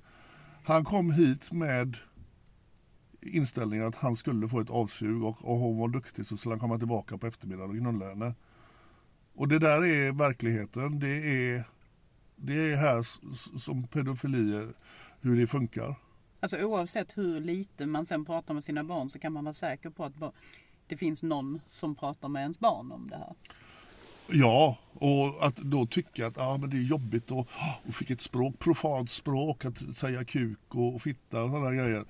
han 0.64 0.84
kom 0.84 1.10
hit 1.10 1.52
med 1.52 1.96
inställningen 3.22 3.86
att 3.86 3.94
han 3.94 4.16
skulle 4.16 4.48
få 4.48 4.60
ett 4.60 4.70
avsug 4.70 5.22
och 5.22 5.50
om 5.50 5.60
hon 5.60 5.78
var 5.78 5.88
duktig 5.88 6.26
så 6.26 6.36
skulle 6.36 6.52
han 6.52 6.60
komma 6.60 6.78
tillbaka 6.78 7.18
på 7.18 7.26
eftermiddagen 7.26 7.70
och 7.70 7.76
knulla 7.76 8.08
henne. 8.08 8.34
Och 9.34 9.48
det 9.48 9.58
där 9.58 9.84
är 9.84 10.12
verkligheten. 10.12 10.98
Det 10.98 11.08
är, 11.08 11.64
det 12.36 12.72
är 12.72 12.76
här 12.76 13.06
som 13.58 13.82
pedofilier, 13.86 14.72
hur 15.20 15.40
det 15.40 15.46
funkar. 15.46 15.94
Alltså 16.40 16.56
oavsett 16.58 17.18
hur 17.18 17.40
lite 17.40 17.86
man 17.86 18.06
sen 18.06 18.24
pratar 18.24 18.54
med 18.54 18.64
sina 18.64 18.84
barn 18.84 19.10
så 19.10 19.18
kan 19.18 19.32
man 19.32 19.44
vara 19.44 19.52
säker 19.52 19.90
på 19.90 20.04
att 20.04 20.14
det 20.86 20.96
finns 20.96 21.22
någon 21.22 21.60
som 21.66 21.94
pratar 21.94 22.28
med 22.28 22.42
ens 22.42 22.58
barn 22.58 22.92
om 22.92 23.08
det 23.10 23.16
här. 23.16 23.34
Ja, 24.32 24.78
och 24.94 25.46
att 25.46 25.56
då 25.56 25.86
tycka 25.86 26.26
att 26.26 26.38
ah, 26.38 26.58
men 26.58 26.70
det 26.70 26.76
är 26.76 26.82
jobbigt 26.82 27.30
och, 27.30 27.48
och 27.86 27.94
fick 27.94 28.10
ett 28.10 28.20
språk, 28.20 28.58
profant 28.58 29.10
språk, 29.10 29.64
att 29.64 29.96
säga 29.96 30.24
kuk 30.24 30.58
och, 30.68 30.94
och 30.94 31.02
fitta 31.02 31.42
och 31.42 31.50
sådana 31.50 31.74
grejer. 31.74 32.04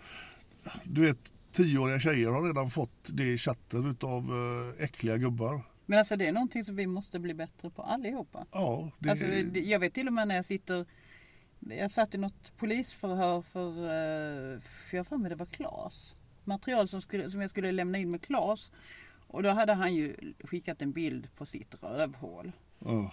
Du 0.85 1.01
vet, 1.01 1.19
tioåriga 1.53 2.01
tjejer 2.01 2.31
har 2.31 2.43
redan 2.43 2.71
fått 2.71 3.11
det 3.13 3.33
i 3.33 3.39
chatten 3.39 3.91
utav 3.91 4.33
uh, 4.33 4.85
äckliga 4.85 5.17
gubbar. 5.17 5.63
Men 5.87 5.99
alltså 5.99 6.17
det 6.17 6.27
är 6.27 6.33
någonting 6.33 6.65
som 6.65 6.77
vi 6.77 6.87
måste 6.87 7.19
bli 7.19 7.35
bättre 7.35 7.71
på 7.71 7.83
allihopa. 7.83 8.47
Ja, 8.53 8.91
det, 8.99 9.11
Alltså, 9.11 9.27
jag 9.59 9.79
vet 9.79 9.95
till 9.95 10.07
och 10.07 10.13
med 10.13 10.29
när 10.29 10.35
jag 10.35 10.45
sitter 10.45 10.87
Jag 11.61 11.91
satt 11.91 12.15
i 12.15 12.19
något 12.19 12.53
polisförhör 12.57 13.43
för, 13.43 13.69
eh, 13.71 14.61
för 14.61 14.97
jag 14.97 14.99
har 14.99 15.05
för 15.05 15.17
mig 15.17 15.31
det 15.31 15.37
var 15.37 15.47
Klas. 15.47 16.15
Material 16.45 16.89
som, 16.89 17.01
skulle, 17.01 17.31
som 17.31 17.41
jag 17.41 17.51
skulle 17.51 17.73
lämna 17.73 17.99
in 17.99 18.11
med 18.11 18.23
Klas. 18.23 18.73
Och 19.31 19.43
då 19.43 19.51
hade 19.51 19.75
han 19.75 19.95
ju 19.95 20.35
skickat 20.45 20.83
en 20.83 20.93
bild 20.93 21.35
på 21.37 21.47
sitt 21.47 21.75
rövhål. 21.83 22.53
ja. 22.79 23.13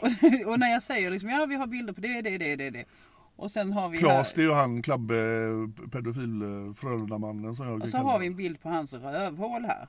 Och, 0.00 0.06
och 0.46 0.58
när 0.60 0.72
jag 0.72 0.82
säger 0.82 1.10
liksom 1.10 1.30
ja 1.30 1.46
vi 1.46 1.54
har 1.54 1.66
bilder 1.66 1.92
på 1.92 2.00
det, 2.00 2.22
det, 2.22 2.38
det, 2.38 2.56
det, 2.56 2.70
det. 2.70 2.84
Och 3.36 3.52
sen 3.52 3.72
har 3.72 3.88
vi 3.88 3.98
Klas, 3.98 4.32
det 4.32 4.40
är 4.40 4.44
ju 4.44 4.52
han 4.52 4.82
Klabbe, 4.82 5.14
pedofil 5.92 6.42
eh, 6.42 6.74
Frölundamannen 6.74 7.56
som 7.56 7.66
jag 7.66 7.82
och 7.82 7.88
så 7.88 7.98
har 7.98 8.18
vi 8.18 8.26
en 8.26 8.36
bild 8.36 8.62
på 8.62 8.68
hans 8.68 8.92
rövhål 8.92 9.64
här. 9.64 9.88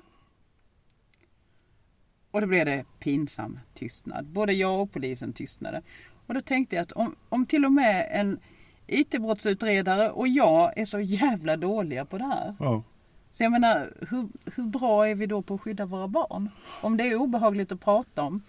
Och 2.32 2.42
då 2.42 2.48
blev 2.48 2.66
det 2.66 2.86
pinsam 3.00 3.60
tystnad. 3.74 4.26
Både 4.26 4.54
jag 4.54 4.82
och 4.82 4.92
polisen 4.92 5.34
tystnade. 5.34 5.82
Och 6.28 6.34
då 6.34 6.42
tänkte 6.42 6.76
jag 6.76 6.84
att 6.84 6.92
om, 6.92 7.16
om 7.30 7.46
till 7.46 7.66
och 7.66 7.72
med 7.72 8.08
en 8.12 8.40
IT-brottsutredare 8.88 10.10
och 10.10 10.28
jag 10.28 10.78
är 10.78 10.86
så 10.86 11.00
jävla 11.00 11.58
dåliga 11.58 12.06
på 12.06 12.18
det 12.18 12.26
här. 12.26 12.56
Ja. 12.60 12.84
Så 13.32 13.44
jag 13.44 13.52
menar, 13.52 13.94
hur, 14.10 14.28
hur 14.56 14.64
bra 14.64 15.08
är 15.08 15.16
vi 15.16 15.26
då 15.26 15.42
på 15.42 15.54
att 15.54 15.62
skydda 15.62 15.86
våra 15.86 16.08
barn? 16.08 16.50
Om 16.82 16.98
det 16.98 17.04
är 17.08 17.16
obehagligt 17.16 17.72
att 17.72 17.82
prata 17.82 18.22
om. 18.24 18.42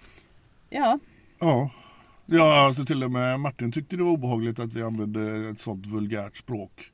Ja, 0.70 0.98
Ja. 1.38 1.70
Ja, 2.26 2.66
alltså 2.66 2.84
till 2.84 3.04
och 3.04 3.10
med 3.10 3.40
Martin 3.40 3.72
tyckte 3.72 3.96
det 3.96 4.02
var 4.02 4.10
obehagligt 4.10 4.58
att 4.58 4.72
vi 4.72 4.82
använde 4.82 5.48
ett 5.50 5.60
sånt 5.60 5.86
vulgärt 5.86 6.36
språk. 6.36 6.90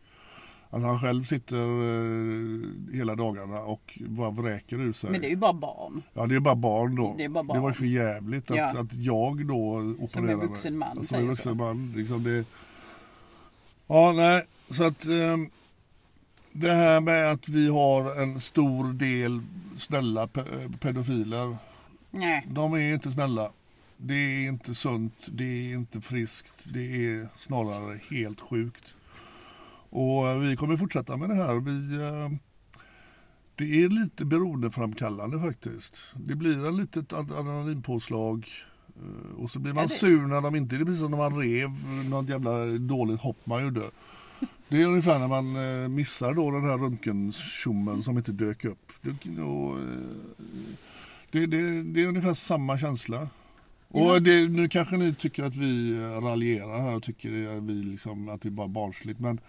Att 0.70 0.82
han 0.82 1.00
själv 1.00 1.22
sitter 1.22 1.56
eh, 1.56 2.94
hela 2.94 3.14
dagarna 3.14 3.60
och 3.60 3.98
bara 4.08 4.30
vräker 4.30 4.80
ur 4.80 4.92
sig. 4.92 5.10
men 5.10 5.20
det 5.20 5.26
är 5.26 5.30
ju 5.30 5.36
bara 5.36 5.52
barn. 5.52 6.02
Ja, 6.14 6.26
det 6.26 6.34
är 6.34 6.40
bara 6.40 6.54
barn 6.54 6.96
då. 6.96 7.14
Det 7.18 7.24
är 7.24 7.28
bara 7.28 7.42
var 7.42 7.54
barn. 7.60 7.66
ju 7.66 7.72
för 7.72 7.84
jävligt 7.84 8.50
att, 8.50 8.56
Ja. 8.56 8.80
att 8.80 8.92
jag 8.92 9.46
då 9.46 9.94
opererar 9.98 10.36
mig. 10.36 10.46
vuxen 10.46 10.78
man 10.78 11.04
Som 11.04 11.18
en 11.18 11.28
vuxen 11.28 11.56
man. 11.56 11.92
Liksom 11.96 12.24
det... 12.24 12.44
Ja, 13.86 14.12
nej. 14.12 14.46
Så 14.70 14.84
att 14.84 15.04
ehm, 15.06 15.50
det 16.52 16.72
här 16.72 17.00
med 17.00 17.30
att 17.32 17.48
vi 17.48 17.68
har 17.68 18.22
en 18.22 18.40
stor 18.40 18.92
del 18.92 19.40
snälla 19.76 20.26
pe- 20.26 20.78
pedofiler. 20.78 21.56
Nej. 22.10 22.46
De 22.50 22.72
är 22.72 22.94
inte 22.94 23.10
snälla. 23.10 23.50
Det 23.96 24.14
är 24.14 24.48
inte 24.48 24.74
sunt, 24.74 25.28
det 25.32 25.44
är 25.44 25.74
inte 25.74 26.00
friskt, 26.00 26.64
det 26.64 26.80
är 27.06 27.28
snarare 27.36 28.00
helt 28.10 28.40
sjukt. 28.40 28.96
Och 29.90 30.28
eh, 30.28 30.38
vi 30.38 30.56
kommer 30.56 30.76
fortsätta 30.76 31.16
med 31.16 31.28
det 31.28 31.34
här. 31.34 31.54
Vi, 31.54 31.94
eh, 31.96 32.38
det 33.54 33.82
är 33.84 33.88
lite 33.88 34.24
beroendeframkallande 34.24 35.40
faktiskt. 35.40 35.96
Det 36.14 36.34
blir 36.34 36.66
en 36.66 36.76
litet 36.76 37.12
ad- 37.12 37.32
adrenalinpåslag 37.32 38.48
eh, 38.96 39.42
och 39.42 39.50
så 39.50 39.58
blir 39.58 39.72
man 39.72 39.82
Ja, 39.82 39.88
det- 39.88 39.94
sur 39.94 40.20
när 40.26 40.40
de 40.40 40.56
inte, 40.56 40.76
det 40.76 40.84
precis 40.84 41.00
som 41.00 41.10
när 41.10 41.18
man 41.18 41.38
rev 41.40 41.70
något 42.10 42.28
jävla 42.28 42.64
dåligt 42.66 43.20
hopp 43.20 43.46
man 43.46 43.62
gjorde. 43.64 43.82
Det 44.68 44.82
är 44.82 44.86
ungefär 44.86 45.18
när 45.18 45.28
man 45.28 45.56
eh, 45.56 45.88
missar 45.88 46.34
då 46.34 46.50
den 46.50 46.64
här 46.64 46.78
röntgentjommen 46.78 48.02
som 48.02 48.18
inte 48.18 48.32
dök 48.32 48.64
upp. 48.64 48.92
Det, 49.00 49.42
och, 49.42 49.78
eh, 49.78 49.84
det, 51.30 51.46
det, 51.46 51.82
det 51.82 52.02
är 52.02 52.06
ungefär 52.06 52.34
samma 52.34 52.78
känsla. 52.78 53.28
Och 53.88 54.22
det, 54.22 54.48
nu 54.48 54.68
kanske 54.68 54.96
ni 54.96 55.14
tycker 55.14 55.42
att 55.42 55.56
vi 55.56 55.98
eh, 55.98 56.20
raljerar 56.20 56.80
här 56.80 56.94
och 56.94 57.02
tycker 57.02 57.56
att, 57.56 57.62
vi 57.62 57.72
liksom, 57.72 58.28
att 58.28 58.42
det 58.42 58.48
är 58.48 58.50
bara 58.50 58.68
barnsligt. 58.68 59.20
Men 59.20 59.40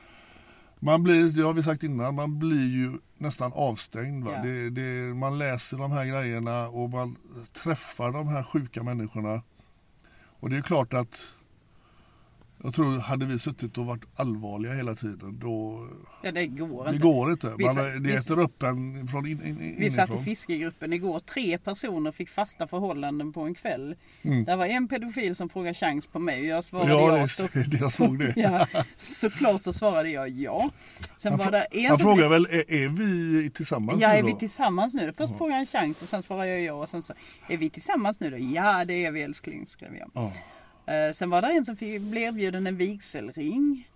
man 0.79 1.03
blir, 1.03 1.27
det 1.27 1.41
har 1.41 1.53
vi 1.53 1.63
sagt 1.63 1.83
innan, 1.83 2.15
man 2.15 2.39
blir 2.39 2.69
ju 2.69 2.97
nästan 3.17 3.51
avstängd. 3.53 4.25
Va? 4.25 4.31
Ja. 4.35 4.41
Det, 4.41 4.69
det, 4.69 5.13
man 5.13 5.37
läser 5.37 5.77
de 5.77 5.91
här 5.91 6.05
grejerna 6.05 6.67
och 6.67 6.89
man 6.89 7.15
träffar 7.63 8.11
de 8.11 8.27
här 8.27 8.43
sjuka 8.43 8.83
människorna. 8.83 9.41
Och 10.39 10.49
det 10.49 10.57
är 10.57 10.61
klart 10.61 10.93
att 10.93 11.33
Jag 12.63 12.73
tror, 12.73 12.97
hade 12.97 13.25
vi 13.25 13.39
suttit 13.39 13.77
och 13.77 13.85
varit 13.85 14.01
allvarliga 14.15 14.73
hela 14.73 14.95
tiden 14.95 15.39
då... 15.39 15.87
Ja, 16.23 16.31
det 16.31 16.47
går 16.47 16.83
Det 16.85 16.89
inte. 16.91 17.01
går 17.03 17.31
inte. 17.31 17.53
Vi 17.57 17.65
Man, 17.65 17.75
sa- 17.75 17.81
det 17.83 17.99
vi- 17.99 18.13
äter 18.15 18.39
upp 18.39 18.63
en 18.63 19.07
från 19.07 19.25
in, 19.25 19.45
in, 19.45 19.75
Vi 19.77 19.89
satt 19.91 20.09
i 20.09 20.11
inifrån. 20.11 20.25
fiskegruppen 20.25 20.93
igår. 20.93 21.19
Tre 21.19 21.57
personer 21.57 22.11
fick 22.11 22.29
fasta 22.29 22.67
förhållanden 22.67 23.33
på 23.33 23.41
en 23.41 23.55
kväll. 23.55 23.95
Mm. 24.21 24.45
Det 24.45 24.55
var 24.55 24.65
en 24.65 24.87
pedofil 24.87 25.35
som 25.35 25.49
frågade 25.49 25.73
chans 25.73 26.07
på 26.07 26.19
mig 26.19 26.39
och 26.39 26.45
jag 26.47 26.65
svarade 26.65 26.91
Ja, 26.91 27.17
ja. 27.17 27.27
så, 27.27 27.47
jag 27.79 27.91
såg 27.93 28.19
det. 28.19 28.33
ja. 28.39 28.67
Såklart 28.97 29.61
så 29.61 29.73
svarade 29.73 30.09
jag 30.09 30.29
ja. 30.29 30.69
Sen 31.17 31.31
Han, 31.31 31.39
var 31.39 31.51
det 31.51 31.61
en 31.71 31.89
han 31.89 31.99
frågar 31.99 32.29
väl, 32.29 32.45
är, 32.49 32.71
är 32.73 32.87
vi 32.87 33.49
tillsammans 33.49 34.01
Ja, 34.01 34.07
nu 34.07 34.13
är 34.17 34.23
vi 34.23 34.35
tillsammans 34.35 34.93
nu? 34.93 35.13
Först 35.17 35.37
frågade 35.37 35.55
han 35.57 35.65
chans 35.65 36.01
och 36.01 36.09
sen 36.09 36.23
svarade 36.23 36.49
jag 36.49 36.61
ja. 36.61 36.73
Och 36.73 36.89
sen 36.89 37.03
så, 37.03 37.13
är 37.47 37.57
vi 37.57 37.69
tillsammans 37.69 38.19
nu 38.19 38.29
då? 38.29 38.37
Ja, 38.37 38.85
det 38.85 39.05
är 39.05 39.11
vi 39.11 39.21
älskling, 39.21 39.67
skrev 39.67 39.95
jag. 39.95 40.11
Ja. 40.13 40.31
Eh, 40.89 41.13
sen 41.13 41.29
var 41.29 41.41
det 41.41 41.47
en 41.47 41.65
som 41.65 41.75
fick, 41.77 42.01
blev 42.01 42.23
erbjuden 42.27 42.67
en 42.67 42.77
vigselring. 42.77 43.87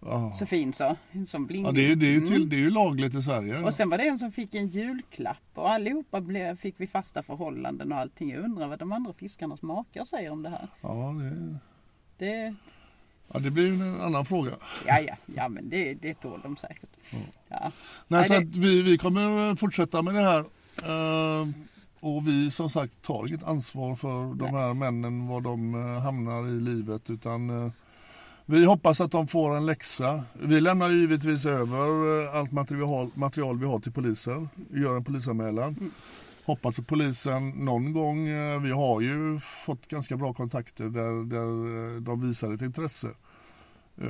Ja. 0.00 0.32
Så 0.38 0.46
fin 0.46 0.72
så. 0.72 0.96
Sån 1.26 1.46
bling 1.46 1.64
Ja, 1.64 1.72
det, 1.72 1.90
är, 1.92 1.96
det, 1.96 2.06
är 2.06 2.10
ju 2.10 2.20
till, 2.26 2.36
Mm. 2.36 2.48
det 2.48 2.56
är 2.56 2.60
ju 2.60 2.70
lagligt 2.70 3.14
i 3.14 3.22
Sverige. 3.22 3.62
Och 3.62 3.74
sen 3.74 3.90
var 3.90 3.98
det 3.98 4.04
en 4.08 4.18
som 4.18 4.32
fick 4.32 4.54
en 4.54 4.66
julklapp 4.68 5.42
och 5.54 5.70
allihopa 5.70 6.20
blev, 6.20 6.56
fick 6.56 6.74
vi 6.78 6.86
fasta 6.86 7.22
förhållanden 7.22 7.92
och 7.92 7.98
allting. 7.98 8.30
Jag 8.30 8.44
undrar 8.44 8.66
vad 8.68 8.78
de 8.78 8.92
andra 8.92 9.12
fiskarnas 9.12 9.62
makar 9.62 10.04
säger 10.04 10.30
om 10.30 10.42
det 10.42 10.48
här. 10.50 10.68
Ja, 10.80 11.14
det, 11.18 11.56
Det, 12.26 12.54
ja, 13.32 13.38
det 13.40 13.50
blir 13.50 13.66
ju 13.66 13.74
en 13.74 14.00
annan 14.00 14.24
fråga. 14.24 14.50
ja, 14.86 15.00
ja, 15.00 15.14
ja 15.36 15.48
men 15.48 15.68
det, 15.68 15.94
det 15.94 16.14
tål 16.14 16.40
de 16.42 16.56
säkert. 16.56 16.90
Ja. 17.10 17.18
Nej, 17.48 17.70
Nej, 18.08 18.24
så 18.26 18.32
det- 18.32 18.38
att 18.38 18.56
vi, 18.56 18.82
vi 18.82 18.98
kommer 18.98 19.56
fortsätta 19.56 20.02
med 20.02 20.14
det 20.14 20.22
här. 20.22 20.38
Eh, 20.84 21.48
och 22.16 22.28
vi 22.28 22.50
som 22.50 22.70
sagt 22.70 23.02
tar 23.02 23.28
inget 23.28 23.44
ansvar 23.44 23.96
för 23.96 24.34
de 24.34 24.54
här 24.54 24.74
männen, 24.74 25.26
var 25.26 25.40
de 25.40 25.74
eh, 25.74 26.02
hamnar 26.02 26.48
i 26.48 26.60
livet. 26.60 27.10
Utan 27.10 27.50
eh, 27.50 27.72
vi 28.46 28.64
hoppas 28.64 29.00
att 29.00 29.12
de 29.12 29.26
får 29.26 29.56
en 29.56 29.66
läxa. 29.66 30.24
Vi 30.32 30.60
lämnar 30.60 30.90
givetvis 30.90 31.44
över 31.44 32.22
eh, 32.24 32.36
allt 32.36 32.52
material, 32.52 33.10
material 33.14 33.58
vi 33.58 33.66
har 33.66 33.78
till 33.78 33.92
polisen. 33.92 34.48
Gör 34.70 34.96
en 34.96 35.04
polisanmälan. 35.04 35.90
Hoppas 36.44 36.78
att 36.78 36.86
polisen 36.86 37.48
någon 37.48 37.92
gång, 37.92 38.24
vi 38.62 38.70
har 38.70 39.00
ju 39.00 39.40
fått 39.40 39.88
ganska 39.88 40.16
bra 40.16 40.32
kontakter 40.32 40.84
där, 40.84 41.24
där 41.24 42.00
de 42.00 42.28
visar 42.28 42.52
ett 42.52 42.62
intresse. 42.62 43.08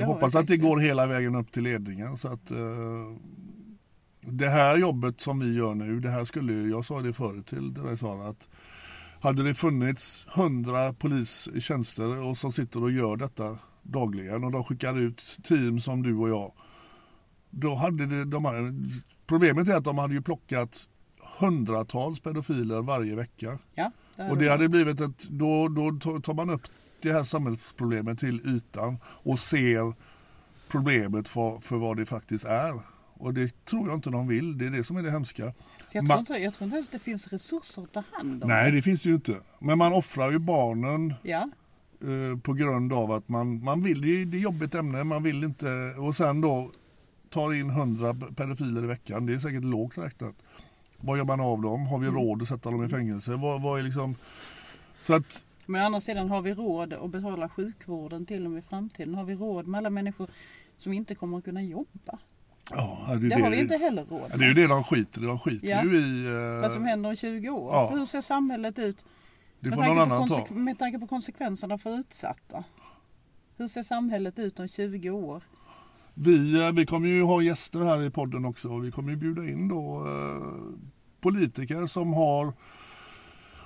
Hoppas 0.00 0.34
att 0.34 0.46
det 0.46 0.56
går 0.56 0.78
hela 0.78 1.06
vägen 1.06 1.34
upp 1.34 1.52
till 1.52 1.62
ledningen 1.62 2.16
så 2.16 2.28
att 2.28 2.52
det 4.20 4.48
här 4.48 4.76
jobbet 4.76 5.20
som 5.20 5.40
vi 5.40 5.54
gör 5.54 5.74
nu, 5.74 6.00
det 6.00 6.11
här 6.11 6.24
skulle 6.24 6.52
jag 6.52 6.85
sa 6.85 7.00
det 7.00 7.12
förut 7.12 7.46
till 7.46 7.74
dig 7.74 7.98
Sara, 7.98 8.28
att 8.28 8.48
hade 9.20 9.42
det 9.42 9.54
funnits 9.54 10.26
hundra 10.28 10.92
polistjänster 10.92 12.22
och 12.22 12.38
som 12.38 12.52
sitter 12.52 12.83
och 12.83 12.90
gör 12.90 13.16
detta 13.16 13.59
dagligen 13.83 14.44
och 14.44 14.52
de 14.52 14.64
skickar 14.64 14.98
ut 14.98 15.38
team 15.42 15.80
som 15.80 16.02
du 16.02 16.16
och 16.16 16.28
jag. 16.28 16.52
Då 17.50 17.74
hade 17.74 18.06
det, 18.06 18.24
de 18.24 18.44
hade, 18.44 18.74
problemet 19.26 19.68
är 19.68 19.76
att 19.76 19.85
de 19.85 19.98
hade 19.98 20.14
ju 20.14 20.22
plockat 20.22 20.88
hundratals 21.38 22.20
pedofiler 22.20 22.83
varje 22.83 23.16
vecka. 23.16 23.59
Ja, 23.74 23.92
där 24.16 24.30
Och 24.30 24.38
det 24.38 24.48
hade 24.48 24.68
blivit 24.68 25.00
ett, 25.00 25.28
då, 25.28 25.68
då 25.68 26.20
tar 26.20 26.35
man 26.35 26.50
upp 26.50 26.62
det 27.02 27.12
här 27.12 27.24
samhällsproblemet 27.24 28.18
till 28.18 28.56
ytan 28.56 28.98
och 29.04 29.38
ser 29.38 29.94
problemet 30.68 31.28
för, 31.28 31.61
för 31.61 31.76
vad 31.76 31.96
det 31.96 32.06
faktiskt 32.06 32.44
är. 32.44 32.80
Och 33.20 33.35
det 33.35 33.64
tror 33.64 33.88
jag 33.88 33.94
inte 33.96 34.11
de 34.11 34.28
vill, 34.28 34.59
det 34.59 34.66
är 34.66 34.70
det 34.70 34.85
som 34.85 34.96
är 34.96 35.02
det 35.02 35.11
hemska. 35.11 35.52
Så 35.88 35.98
jag, 35.98 36.06
tror 36.06 36.18
inte, 36.18 36.33
jag 36.33 36.54
tror 36.54 36.64
inte 36.64 36.76
ens 36.76 36.88
det 36.88 36.98
finns 36.98 37.26
resurser 37.26 37.83
att 37.83 37.92
ta 37.92 38.02
hand 38.12 38.42
om 38.42 38.48
Nej 38.48 38.72
det 38.72 38.83
finns 38.83 39.04
ju 39.04 39.14
inte. 39.14 39.37
Men 39.59 39.78
man 39.78 39.92
offrar 39.92 40.30
ju 40.30 40.38
barnen 40.38 41.14
Ja, 41.22 41.48
eh, 42.00 42.38
på 42.38 42.52
grund 42.52 42.92
av 42.92 43.12
att 43.12 43.28
man, 43.28 43.64
man 43.64 43.83
vill, 43.83 44.00
det 44.00 44.22
är, 44.22 44.26
det 44.26 44.37
är 44.37 44.40
jobbigt 44.40 44.74
ämne, 44.74 45.04
man 45.04 45.22
vill 45.22 45.44
inte, 45.44 45.94
och 45.98 46.16
sen 46.16 46.40
då 46.40 46.70
tar 47.28 47.54
in 47.54 47.70
hundra 47.70 48.14
pedofiler 48.14 48.85
i 48.85 48.87
veckan, 48.87 49.26
det 49.26 49.35
är 49.35 49.38
säkert 49.38 49.64
lågt 49.64 49.98
räknat. 49.98 50.35
Vad 50.96 51.18
gör 51.18 51.24
man 51.24 51.40
av 51.40 51.62
dem? 51.62 51.87
Har 51.87 51.98
vi 51.98 52.06
råd 52.06 52.42
att 52.42 52.48
sätta 52.48 52.70
dem 52.70 52.85
i 52.85 52.88
fängelse? 52.88 53.37
Vad, 53.37 53.62
vad 53.62 53.78
är 53.78 53.83
liksom... 53.83 54.16
Så 55.06 55.14
att 55.14 55.44
men 55.66 55.83
å 55.83 55.85
andra 55.85 56.00
sidan 56.00 56.30
har 56.30 56.42
vi 56.42 56.54
råd 56.54 56.92
att 56.92 57.11
betala 57.11 57.48
sjukvården 57.48 58.26
till 58.26 58.44
dem 58.44 58.59
i 58.59 58.62
framtiden. 58.62 59.14
Har 59.14 59.24
vi 59.24 59.35
råd 59.35 59.66
med 59.66 59.78
alla 59.78 59.90
människor 59.90 60.30
som 60.76 60.92
inte 60.92 61.14
kommer 61.14 61.38
att 61.38 61.44
kunna 61.44 61.62
jobba? 61.62 62.18
Ja, 62.70 62.98
det, 63.20 63.28
Det 63.28 63.40
har 63.40 63.50
vi 63.50 63.59
inte 63.61 63.76
heller 63.76 64.04
råd 64.04 64.22
Ja, 64.33 64.37
det 64.37 64.44
är 64.44 64.48
ju 64.48 64.54
med. 64.54 64.56
det 64.56 64.66
de 64.66 64.85
skiter. 64.85 65.20
De 65.20 65.38
skiter 65.38 65.68
Ja. 65.68 65.85
ju 65.85 65.96
i... 66.00 66.26
eh, 66.26 66.61
Vad 66.62 66.72
som 66.72 66.85
händer 66.85 67.11
om 67.11 67.16
20 67.16 67.48
år. 67.50 67.72
Ja. 67.74 67.90
Hur 67.94 68.06
ser 68.06 68.20
samhället 68.20 68.78
ut? 68.78 69.04
det 69.61 69.68
Med 69.70 69.78
får 69.78 69.85
någon 69.85 69.96
tanke, 69.96 70.09
på 70.28 70.35
annan 70.35 70.46
ta. 70.48 70.54
med 70.54 70.78
tanke 70.78 70.98
på 70.98 71.06
konsekvenserna 71.06 71.78
för 71.78 71.98
utsatta. 71.98 72.64
Hur 73.56 73.68
ser 73.68 73.83
samhället 73.83 74.38
ut 74.38 74.61
om 74.61 74.68
20 74.68 75.11
år? 75.11 75.42
Vi, 76.14 76.61
eh, 76.66 76.72
vi 76.72 76.87
kommer 76.87 77.09
ju 77.09 77.22
ha 77.22 77.42
gäster 77.42 77.80
här 77.80 78.02
i 78.02 78.11
podden 78.11 78.44
också. 78.44 78.78
Vi 78.78 78.90
kommer 78.90 79.11
ju 79.11 79.16
bjuda 79.16 79.44
in 79.48 79.68
då 79.68 80.06
eh, 80.06 80.80
politiker 81.20 81.87
som 81.87 82.12
har 82.12 82.52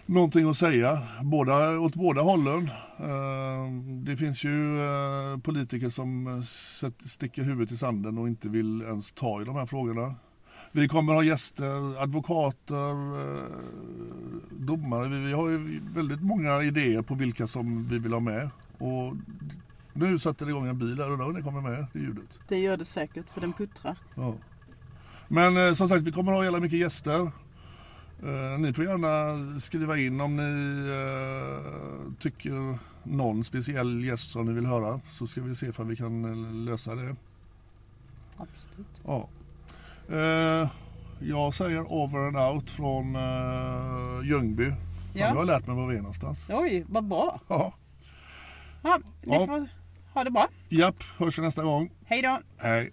någonting 0.06 0.50
att 0.50 0.56
säga. 0.56 1.02
Båda, 1.22 1.78
åt 1.78 1.94
båda 1.94 2.20
hållen. 2.22 2.70
Eh, 2.98 3.72
det 4.04 4.16
finns 4.16 4.44
ju 4.44 4.80
eh, 4.80 5.38
politiker 5.38 5.90
som 5.90 6.26
eh, 6.26 6.88
sticker 7.06 7.42
huvudet 7.42 7.72
i 7.72 7.76
sanden 7.76 8.18
och 8.18 8.28
inte 8.28 8.48
vill 8.48 8.82
ens 8.82 9.12
ta 9.12 9.42
i 9.42 9.44
de 9.44 9.56
här 9.56 9.66
frågorna. 9.66 10.14
Vi 10.72 10.88
kommer 10.88 11.14
ha 11.14 11.22
gäster, 11.22 12.02
advokater, 12.02 12.94
domare. 14.64 15.08
Vi, 15.08 15.32
har 15.32 15.48
ju 15.48 15.80
väldigt 15.94 16.22
många 16.22 16.62
idéer 16.62 17.02
på 17.02 17.14
vilka 17.14 17.46
som 17.46 17.88
vi 17.88 17.98
vill 17.98 18.12
ha 18.12 18.20
med. 18.20 18.50
Och 18.78 19.14
nu 19.92 20.18
sätter 20.18 20.46
det 20.46 20.50
igång 20.50 20.66
en 20.66 20.78
bil 20.78 20.98
här 20.98 21.10
och 21.10 21.18
då 21.18 21.32
det 21.32 21.42
kommer 21.42 21.60
med 21.60 21.86
det 21.92 21.98
ljudet. 21.98 22.38
Det 22.48 22.58
gör 22.58 22.76
det 22.76 22.84
säkert 22.84 23.26
för 23.34 23.40
den 23.40 23.52
puttrar. 23.52 23.98
Ja. 24.14 24.34
Men 25.28 25.76
som 25.76 25.88
sagt, 25.88 26.02
vi 26.02 26.12
kommer 26.12 26.32
ha 26.32 26.44
jävla 26.44 26.60
mycket 26.60 26.78
gäster. 26.78 27.30
Eh, 28.22 28.58
ni 28.58 28.72
får 28.72 28.84
gärna 28.84 29.60
skriva 29.60 29.98
in 29.98 30.20
om 30.20 30.36
ni 30.36 30.90
eh, 30.90 32.12
tycker 32.20 32.78
någon 33.02 33.44
speciell 33.44 34.04
gäst 34.04 34.30
som 34.30 34.46
ni 34.46 34.52
vill 34.52 34.66
höra. 34.66 35.00
Så 35.12 35.26
ska 35.26 35.40
vi 35.42 35.56
se 35.56 35.72
om 35.76 35.88
vi 35.88 35.96
kan 35.96 36.24
eh, 36.24 36.54
lösa 36.70 36.94
det. 36.94 37.16
Absolut. 38.36 39.00
Ja. 39.04 39.28
Eh, 40.16 40.70
jag 41.20 41.54
säger 41.54 41.80
over 41.92 42.18
and 42.28 42.36
out 42.56 42.70
från 42.70 43.16
eh, 43.16 44.24
Ljungby. 44.28 44.64
Ja. 45.14 45.26
Jag 45.26 45.34
har 45.34 45.44
lärt 45.44 45.66
mig 45.66 45.76
var 45.76 45.86
vi 45.88 45.96
är 45.96 46.00
någonstans. 46.02 46.46
Oj, 46.48 46.84
vad 46.88 47.04
bra. 47.04 47.40
Ja. 47.48 47.74
Ja, 48.82 48.98
ni 49.22 49.34
Ja. 49.34 49.46
får 49.46 49.68
ha 50.14 50.24
det 50.24 50.30
bra. 50.30 50.48
Japp, 50.68 51.02
hörs 51.18 51.38
nästa 51.38 51.62
gång. 51.62 51.90
Hej 52.06 52.22
då. 52.22 52.38
Hej. 52.58 52.92